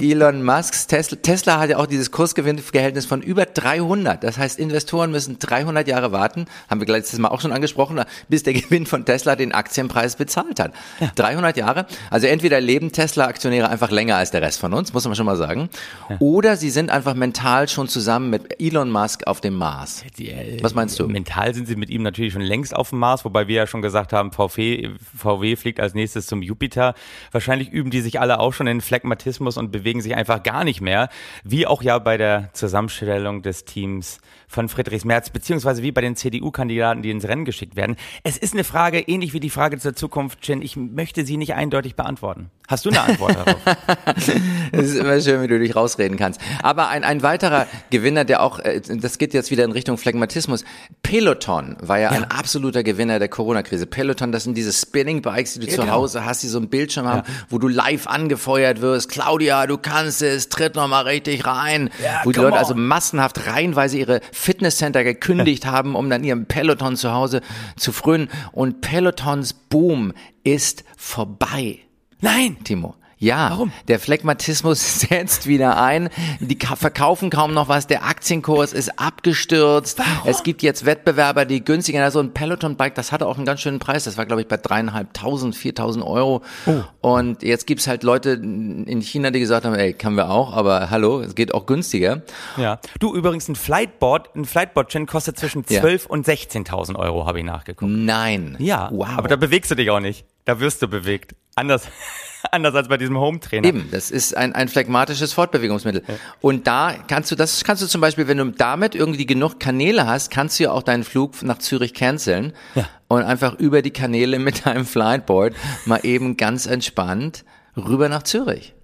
Elon 0.00 0.44
Musks 0.44 0.86
Tesla, 0.86 1.18
Tesla 1.20 1.58
hat 1.58 1.70
ja 1.70 1.78
auch 1.78 1.86
dieses 1.86 2.12
Kursgewinnverhältnis 2.12 3.04
von 3.04 3.22
über 3.22 3.44
300. 3.44 4.22
Das 4.22 4.38
heißt, 4.38 4.58
Investoren 4.60 5.10
müssen 5.10 5.38
300 5.40 5.88
Jahre 5.88 6.12
warten, 6.12 6.46
haben 6.70 6.80
wir 6.80 6.86
letztes 6.86 7.18
Mal 7.18 7.28
auch 7.28 7.40
schon 7.40 7.52
angesprochen, 7.52 8.00
bis 8.28 8.44
der 8.44 8.52
Gewinn 8.52 8.86
von 8.86 9.04
Tesla 9.04 9.34
den 9.34 9.50
Aktienpreis 9.50 10.14
bezahlt 10.14 10.60
hat. 10.60 10.74
Ja. 11.00 11.10
300 11.16 11.56
Jahre. 11.56 11.86
Also 12.10 12.28
entweder 12.28 12.60
leben 12.60 12.92
Tesla-Aktionäre 12.92 13.68
einfach 13.68 13.90
länger 13.90 14.14
als 14.14 14.30
der 14.30 14.42
Rest 14.42 14.60
von 14.60 14.72
uns, 14.72 14.92
muss 14.92 15.04
man 15.04 15.16
schon 15.16 15.26
mal 15.26 15.36
sagen, 15.36 15.70
ja. 16.08 16.16
oder 16.20 16.56
sie 16.56 16.70
sind 16.70 16.90
einfach 16.90 17.14
mental 17.14 17.68
schon 17.68 17.88
zusammen 17.88 18.30
mit 18.30 18.60
Elon 18.60 18.91
Musk 18.92 19.26
auf 19.26 19.40
dem 19.40 19.54
Mars. 19.54 20.04
Äh, 20.18 20.58
Was 20.62 20.74
meinst 20.74 20.98
du? 20.98 21.08
Mental 21.08 21.54
sind 21.54 21.66
sie 21.66 21.76
mit 21.76 21.90
ihm 21.90 22.02
natürlich 22.02 22.32
schon 22.32 22.42
längst 22.42 22.74
auf 22.74 22.90
dem 22.90 22.98
Mars, 22.98 23.24
wobei 23.24 23.48
wir 23.48 23.56
ja 23.56 23.66
schon 23.66 23.82
gesagt 23.82 24.12
haben, 24.12 24.32
VW, 24.32 24.90
VW 25.16 25.56
fliegt 25.56 25.80
als 25.80 25.94
nächstes 25.94 26.26
zum 26.26 26.42
Jupiter. 26.42 26.94
Wahrscheinlich 27.30 27.70
üben 27.70 27.90
die 27.90 28.00
sich 28.00 28.20
alle 28.20 28.38
auch 28.38 28.52
schon 28.52 28.66
in 28.66 28.80
Phlegmatismus 28.80 29.56
und 29.56 29.72
bewegen 29.72 30.00
sich 30.00 30.14
einfach 30.14 30.42
gar 30.42 30.64
nicht 30.64 30.80
mehr. 30.80 31.08
Wie 31.44 31.66
auch 31.66 31.82
ja 31.82 31.98
bei 31.98 32.16
der 32.16 32.50
Zusammenstellung 32.52 33.42
des 33.42 33.64
Teams 33.64 34.20
von 34.46 34.68
Friedrichs 34.68 35.04
Merz, 35.04 35.30
beziehungsweise 35.30 35.82
wie 35.82 35.92
bei 35.92 36.02
den 36.02 36.14
CDU-Kandidaten, 36.14 37.02
die 37.02 37.10
ins 37.10 37.26
Rennen 37.26 37.44
geschickt 37.44 37.74
werden. 37.74 37.96
Es 38.22 38.36
ist 38.36 38.52
eine 38.54 38.64
Frage, 38.64 39.00
ähnlich 39.00 39.32
wie 39.32 39.40
die 39.40 39.50
Frage 39.50 39.78
zur 39.78 39.94
Zukunft, 39.94 40.46
Jen. 40.46 40.62
Ich 40.62 40.76
möchte 40.76 41.24
sie 41.24 41.36
nicht 41.36 41.54
eindeutig 41.54 41.96
beantworten. 41.96 42.50
Hast 42.72 42.86
du 42.86 42.88
eine 42.88 43.02
Antwort 43.02 43.36
darauf? 43.36 43.60
Es 44.74 44.86
ist 44.86 44.96
immer 44.96 45.20
schön, 45.20 45.42
wie 45.42 45.48
du 45.48 45.58
dich 45.58 45.76
rausreden 45.76 46.16
kannst. 46.16 46.40
Aber 46.62 46.88
ein, 46.88 47.04
ein 47.04 47.22
weiterer 47.22 47.66
Gewinner, 47.90 48.24
der 48.24 48.42
auch, 48.42 48.58
äh, 48.60 48.80
das 48.80 49.18
geht 49.18 49.34
jetzt 49.34 49.50
wieder 49.50 49.64
in 49.64 49.72
Richtung 49.72 49.98
Phlegmatismus. 49.98 50.64
Peloton 51.02 51.76
war 51.80 51.98
ja, 51.98 52.08
ein 52.08 52.24
absoluter 52.24 52.82
Gewinner 52.82 53.18
der 53.18 53.28
Corona-Krise. 53.28 53.84
Peloton, 53.84 54.32
das 54.32 54.44
sind 54.44 54.56
diese 54.56 54.72
Spinning-Bikes, 54.72 55.54
die 55.54 55.60
du 55.60 55.66
zu 55.68 55.82
Genau. 55.82 55.92
Hause 55.92 56.24
hast, 56.24 56.42
die 56.42 56.48
so 56.48 56.56
einen 56.56 56.70
Bildschirm 56.70 57.06
haben, 57.06 57.22
wo 57.50 57.58
du 57.58 57.68
live 57.68 58.06
angefeuert 58.06 58.80
wirst. 58.80 59.10
Claudia, 59.10 59.66
du 59.66 59.76
kannst 59.76 60.22
es, 60.22 60.48
tritt 60.48 60.74
noch 60.74 60.88
mal 60.88 61.02
richtig 61.02 61.44
rein. 61.44 61.90
Ja, 62.02 62.22
wo 62.24 62.32
die 62.32 62.40
Leute 62.40 62.56
also 62.56 62.72
on. 62.72 62.86
massenhaft 62.86 63.46
reihenweise 63.46 63.98
ihre 63.98 64.22
Fitnesscenter 64.32 65.04
gekündigt 65.04 65.66
haben, 65.66 65.94
um 65.94 66.08
dann 66.08 66.24
ihrem 66.24 66.46
Peloton 66.46 66.96
zu 66.96 67.12
Hause 67.12 67.42
zu 67.76 67.92
frönen. 67.92 68.30
Und 68.52 68.80
Pelotons 68.80 69.52
Boom 69.52 70.14
ist 70.44 70.84
vorbei. 70.96 71.80
Nein! 72.22 72.56
Timo. 72.64 72.94
Ja, 73.18 73.50
Warum? 73.50 73.70
der 73.86 74.00
Phlegmatismus 74.00 75.00
setzt 75.08 75.46
wieder 75.46 75.80
ein. 75.80 76.08
Die 76.40 76.58
ka- 76.58 76.74
verkaufen 76.74 77.30
kaum 77.30 77.54
noch 77.54 77.68
was. 77.68 77.86
Der 77.86 78.04
Aktienkurs 78.04 78.72
ist 78.72 78.98
abgestürzt. 78.98 80.00
Warum? 80.00 80.28
Es 80.28 80.42
gibt 80.42 80.60
jetzt 80.60 80.84
Wettbewerber, 80.86 81.44
die 81.44 81.64
günstiger. 81.64 82.02
Also 82.02 82.18
ein 82.18 82.34
Peloton-Bike, 82.34 82.96
das 82.96 83.12
hatte 83.12 83.28
auch 83.28 83.36
einen 83.36 83.46
ganz 83.46 83.60
schönen 83.60 83.78
Preis. 83.78 84.02
Das 84.02 84.16
war, 84.18 84.26
glaube 84.26 84.42
ich, 84.42 84.48
bei 84.48 84.56
dreieinhalbtausend, 84.56 85.54
viertausend 85.54 86.04
Euro. 86.04 86.42
Oh. 86.66 86.80
Und 87.00 87.44
jetzt 87.44 87.68
gibt's 87.68 87.86
halt 87.86 88.02
Leute 88.02 88.30
in 88.30 89.00
China, 89.02 89.30
die 89.30 89.38
gesagt 89.38 89.64
haben, 89.66 89.74
ey, 89.76 89.92
können 89.92 90.16
wir 90.16 90.28
auch, 90.28 90.52
aber 90.52 90.90
hallo, 90.90 91.20
es 91.20 91.36
geht 91.36 91.54
auch 91.54 91.66
günstiger. 91.66 92.22
Ja. 92.56 92.80
Du, 92.98 93.14
übrigens, 93.14 93.48
ein 93.48 93.54
Flightboard, 93.54 94.34
ein 94.34 94.46
Flightboard-Chin 94.46 95.06
kostet 95.06 95.38
zwischen 95.38 95.64
Ja. 95.68 95.80
12 95.80 96.06
und 96.06 96.26
16.000 96.26 96.96
Euro, 96.96 97.24
habe 97.24 97.38
ich 97.38 97.44
nachgeguckt. 97.44 97.88
Nein. 97.88 98.56
Ja, 98.58 98.90
Wow. 98.92 99.10
aber 99.16 99.28
da 99.28 99.36
bewegst 99.36 99.70
du 99.70 99.76
dich 99.76 99.90
auch 99.90 100.00
nicht. 100.00 100.24
Da 100.44 100.58
wirst 100.60 100.82
du 100.82 100.88
bewegt. 100.88 101.34
Anders, 101.54 101.86
anders 102.50 102.74
als 102.74 102.88
bei 102.88 102.96
diesem 102.96 103.18
Home-Trainer. 103.18 103.68
Eben, 103.68 103.88
das 103.90 104.10
ist 104.10 104.36
ein, 104.36 104.54
ein 104.54 104.68
phlegmatisches 104.68 105.32
Fortbewegungsmittel. 105.34 106.02
Und 106.40 106.66
da 106.66 106.94
kannst 107.06 107.30
du, 107.30 107.36
das 107.36 107.62
kannst 107.62 107.82
du 107.82 107.86
zum 107.86 108.00
Beispiel, 108.00 108.26
wenn 108.26 108.38
du 108.38 108.46
damit 108.50 108.94
irgendwie 108.94 109.26
genug 109.26 109.60
Kanäle 109.60 110.06
hast, 110.06 110.30
kannst 110.30 110.58
du 110.58 110.64
ja 110.64 110.72
auch 110.72 110.82
deinen 110.82 111.04
Flug 111.04 111.42
nach 111.42 111.58
Zürich 111.58 111.94
canceln 111.94 112.54
Ja. 112.74 112.88
und 113.08 113.22
einfach 113.22 113.54
über 113.58 113.82
die 113.82 113.90
Kanäle 113.92 114.38
mit 114.38 114.66
deinem 114.66 114.86
Flightboard 114.86 115.54
mal 115.84 116.00
eben 116.04 116.36
ganz 116.36 116.66
entspannt 116.66 117.44
rüber 117.76 118.08
nach 118.08 118.22
Zürich. 118.22 118.74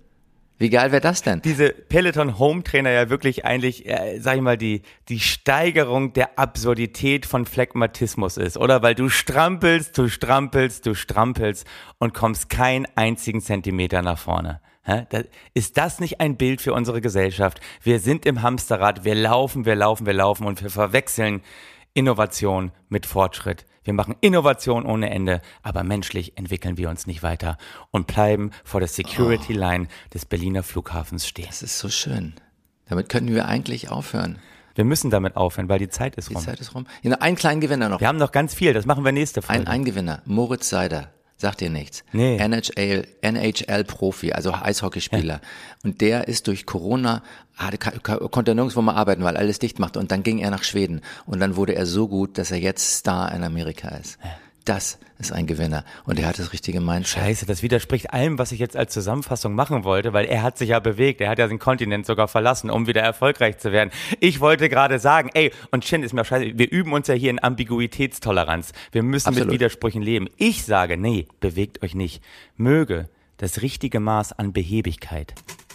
Wie 0.58 0.70
geil 0.70 0.90
wäre 0.90 1.00
das 1.00 1.22
denn? 1.22 1.40
diese 1.42 1.70
Peloton 1.70 2.38
Home 2.38 2.64
Trainer 2.64 2.90
ja 2.90 3.08
wirklich 3.10 3.44
eigentlich, 3.44 3.86
äh, 3.86 4.18
sag 4.18 4.36
ich 4.36 4.42
mal, 4.42 4.58
die, 4.58 4.82
die 5.08 5.20
Steigerung 5.20 6.12
der 6.12 6.38
Absurdität 6.38 7.26
von 7.26 7.46
Phlegmatismus 7.46 8.36
ist, 8.36 8.56
oder? 8.56 8.82
Weil 8.82 8.96
du 8.96 9.08
strampelst, 9.08 9.96
du 9.96 10.08
strampelst, 10.08 10.84
du 10.84 10.94
strampelst 10.94 11.64
und 11.98 12.12
kommst 12.12 12.48
keinen 12.48 12.86
einzigen 12.96 13.40
Zentimeter 13.40 14.02
nach 14.02 14.18
vorne. 14.18 14.60
Ist 15.54 15.76
das 15.76 16.00
nicht 16.00 16.20
ein 16.20 16.36
Bild 16.36 16.60
für 16.60 16.72
unsere 16.72 17.00
Gesellschaft? 17.00 17.60
Wir 17.82 18.00
sind 18.00 18.24
im 18.26 18.42
Hamsterrad, 18.42 19.04
wir 19.04 19.14
laufen, 19.14 19.66
wir 19.66 19.74
laufen, 19.74 20.06
wir 20.06 20.14
laufen 20.14 20.46
und 20.46 20.62
wir 20.62 20.70
verwechseln 20.70 21.42
Innovation 21.94 22.72
mit 22.88 23.06
Fortschritt. 23.06 23.66
Wir 23.88 23.94
machen 23.94 24.16
Innovation 24.20 24.84
ohne 24.84 25.08
Ende, 25.08 25.40
aber 25.62 25.82
menschlich 25.82 26.36
entwickeln 26.36 26.76
wir 26.76 26.90
uns 26.90 27.06
nicht 27.06 27.22
weiter 27.22 27.56
und 27.90 28.06
bleiben 28.06 28.50
vor 28.62 28.80
der 28.80 28.88
Security 28.88 29.54
Line 29.54 29.88
des 30.12 30.26
Berliner 30.26 30.62
Flughafens 30.62 31.26
stehen. 31.26 31.46
Das 31.46 31.62
ist 31.62 31.78
so 31.78 31.88
schön. 31.88 32.34
Damit 32.90 33.08
könnten 33.08 33.34
wir 33.34 33.48
eigentlich 33.48 33.88
aufhören. 33.88 34.40
Wir 34.74 34.84
müssen 34.84 35.08
damit 35.08 35.36
aufhören, 35.36 35.70
weil 35.70 35.78
die 35.78 35.88
Zeit 35.88 36.16
ist 36.16 36.28
Die 36.28 36.34
rum. 36.34 36.42
Zeit 36.42 36.60
ist 36.60 36.74
rum. 36.74 36.86
Ja, 37.00 37.12
noch 37.12 37.20
einen 37.22 37.36
kleinen 37.36 37.62
Gewinner 37.62 37.88
noch. 37.88 37.98
Wir 37.98 38.08
haben 38.08 38.18
noch 38.18 38.30
ganz 38.30 38.52
viel, 38.52 38.74
das 38.74 38.84
machen 38.84 39.06
wir 39.06 39.12
nächste 39.12 39.40
Folge. 39.40 39.62
Ein, 39.62 39.68
ein 39.68 39.84
Gewinner, 39.86 40.20
Moritz 40.26 40.68
Seider. 40.68 41.10
Sagt 41.40 41.60
dir 41.60 41.70
nichts. 41.70 42.02
Nee. 42.12 42.36
NHL, 42.36 43.06
NHL-Profi, 43.20 44.32
also 44.32 44.52
Eishockeyspieler. 44.52 45.40
Und 45.84 46.00
der 46.00 46.26
ist 46.26 46.48
durch 46.48 46.66
Corona, 46.66 47.22
hatte, 47.54 47.78
konnte 47.78 48.50
er 48.50 48.54
nirgendwo 48.56 48.82
mehr 48.82 48.96
arbeiten, 48.96 49.22
weil 49.22 49.36
alles 49.36 49.60
dicht 49.60 49.78
machte. 49.78 50.00
Und 50.00 50.10
dann 50.10 50.24
ging 50.24 50.38
er 50.38 50.50
nach 50.50 50.64
Schweden. 50.64 51.00
Und 51.26 51.38
dann 51.38 51.54
wurde 51.54 51.76
er 51.76 51.86
so 51.86 52.08
gut, 52.08 52.38
dass 52.38 52.50
er 52.50 52.58
jetzt 52.58 52.98
Star 52.98 53.32
in 53.32 53.44
Amerika 53.44 53.88
ist. 53.90 54.18
Das 54.68 54.98
ist 55.18 55.32
ein 55.32 55.46
Gewinner. 55.46 55.82
Und 56.04 56.18
er 56.18 56.26
hat 56.26 56.38
das 56.38 56.52
richtige 56.52 56.82
Mindset. 56.82 57.22
Scheiße, 57.22 57.46
das 57.46 57.62
widerspricht 57.62 58.12
allem, 58.12 58.38
was 58.38 58.52
ich 58.52 58.58
jetzt 58.58 58.76
als 58.76 58.92
Zusammenfassung 58.92 59.54
machen 59.54 59.82
wollte, 59.82 60.12
weil 60.12 60.26
er 60.26 60.42
hat 60.42 60.58
sich 60.58 60.68
ja 60.68 60.78
bewegt, 60.78 61.22
er 61.22 61.30
hat 61.30 61.38
ja 61.38 61.46
den 61.46 61.58
Kontinent 61.58 62.04
sogar 62.04 62.28
verlassen, 62.28 62.68
um 62.68 62.86
wieder 62.86 63.00
erfolgreich 63.00 63.56
zu 63.56 63.72
werden. 63.72 63.90
Ich 64.20 64.40
wollte 64.40 64.68
gerade 64.68 64.98
sagen, 64.98 65.30
ey, 65.32 65.52
und 65.70 65.84
Chin 65.84 66.02
ist 66.02 66.12
mir 66.12 66.22
scheiße, 66.22 66.58
wir 66.58 66.70
üben 66.70 66.92
uns 66.92 67.08
ja 67.08 67.14
hier 67.14 67.30
in 67.30 67.42
Ambiguitätstoleranz. 67.42 68.72
Wir 68.92 69.02
müssen 69.02 69.28
Absolut. 69.28 69.46
mit 69.48 69.54
Widersprüchen 69.54 70.02
leben. 70.02 70.28
Ich 70.36 70.66
sage, 70.66 70.98
nee, 70.98 71.26
bewegt 71.40 71.82
euch 71.82 71.94
nicht. 71.94 72.22
Möge 72.58 73.08
das 73.38 73.62
richtige 73.62 74.00
Maß 74.00 74.34
an 74.34 74.52
Behebigkeit 74.52 75.32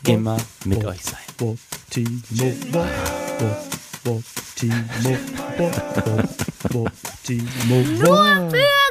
immer 0.08 0.38
mit 0.66 0.86
euch 0.86 1.04
sein. 1.04 1.18
Bo, 1.40 1.58
Timo, 1.90 2.54
Bo, 2.72 2.86
Bo, 3.40 3.58
Bo, 4.04 4.24
Timo, 4.56 5.18
Bo, 5.58 5.72
Bo, 6.06 6.24
Bo, 6.70 6.88
Timo, 7.24 7.48
Bo. 8.00 8.06
Nur 8.06 8.52
für 8.52 8.83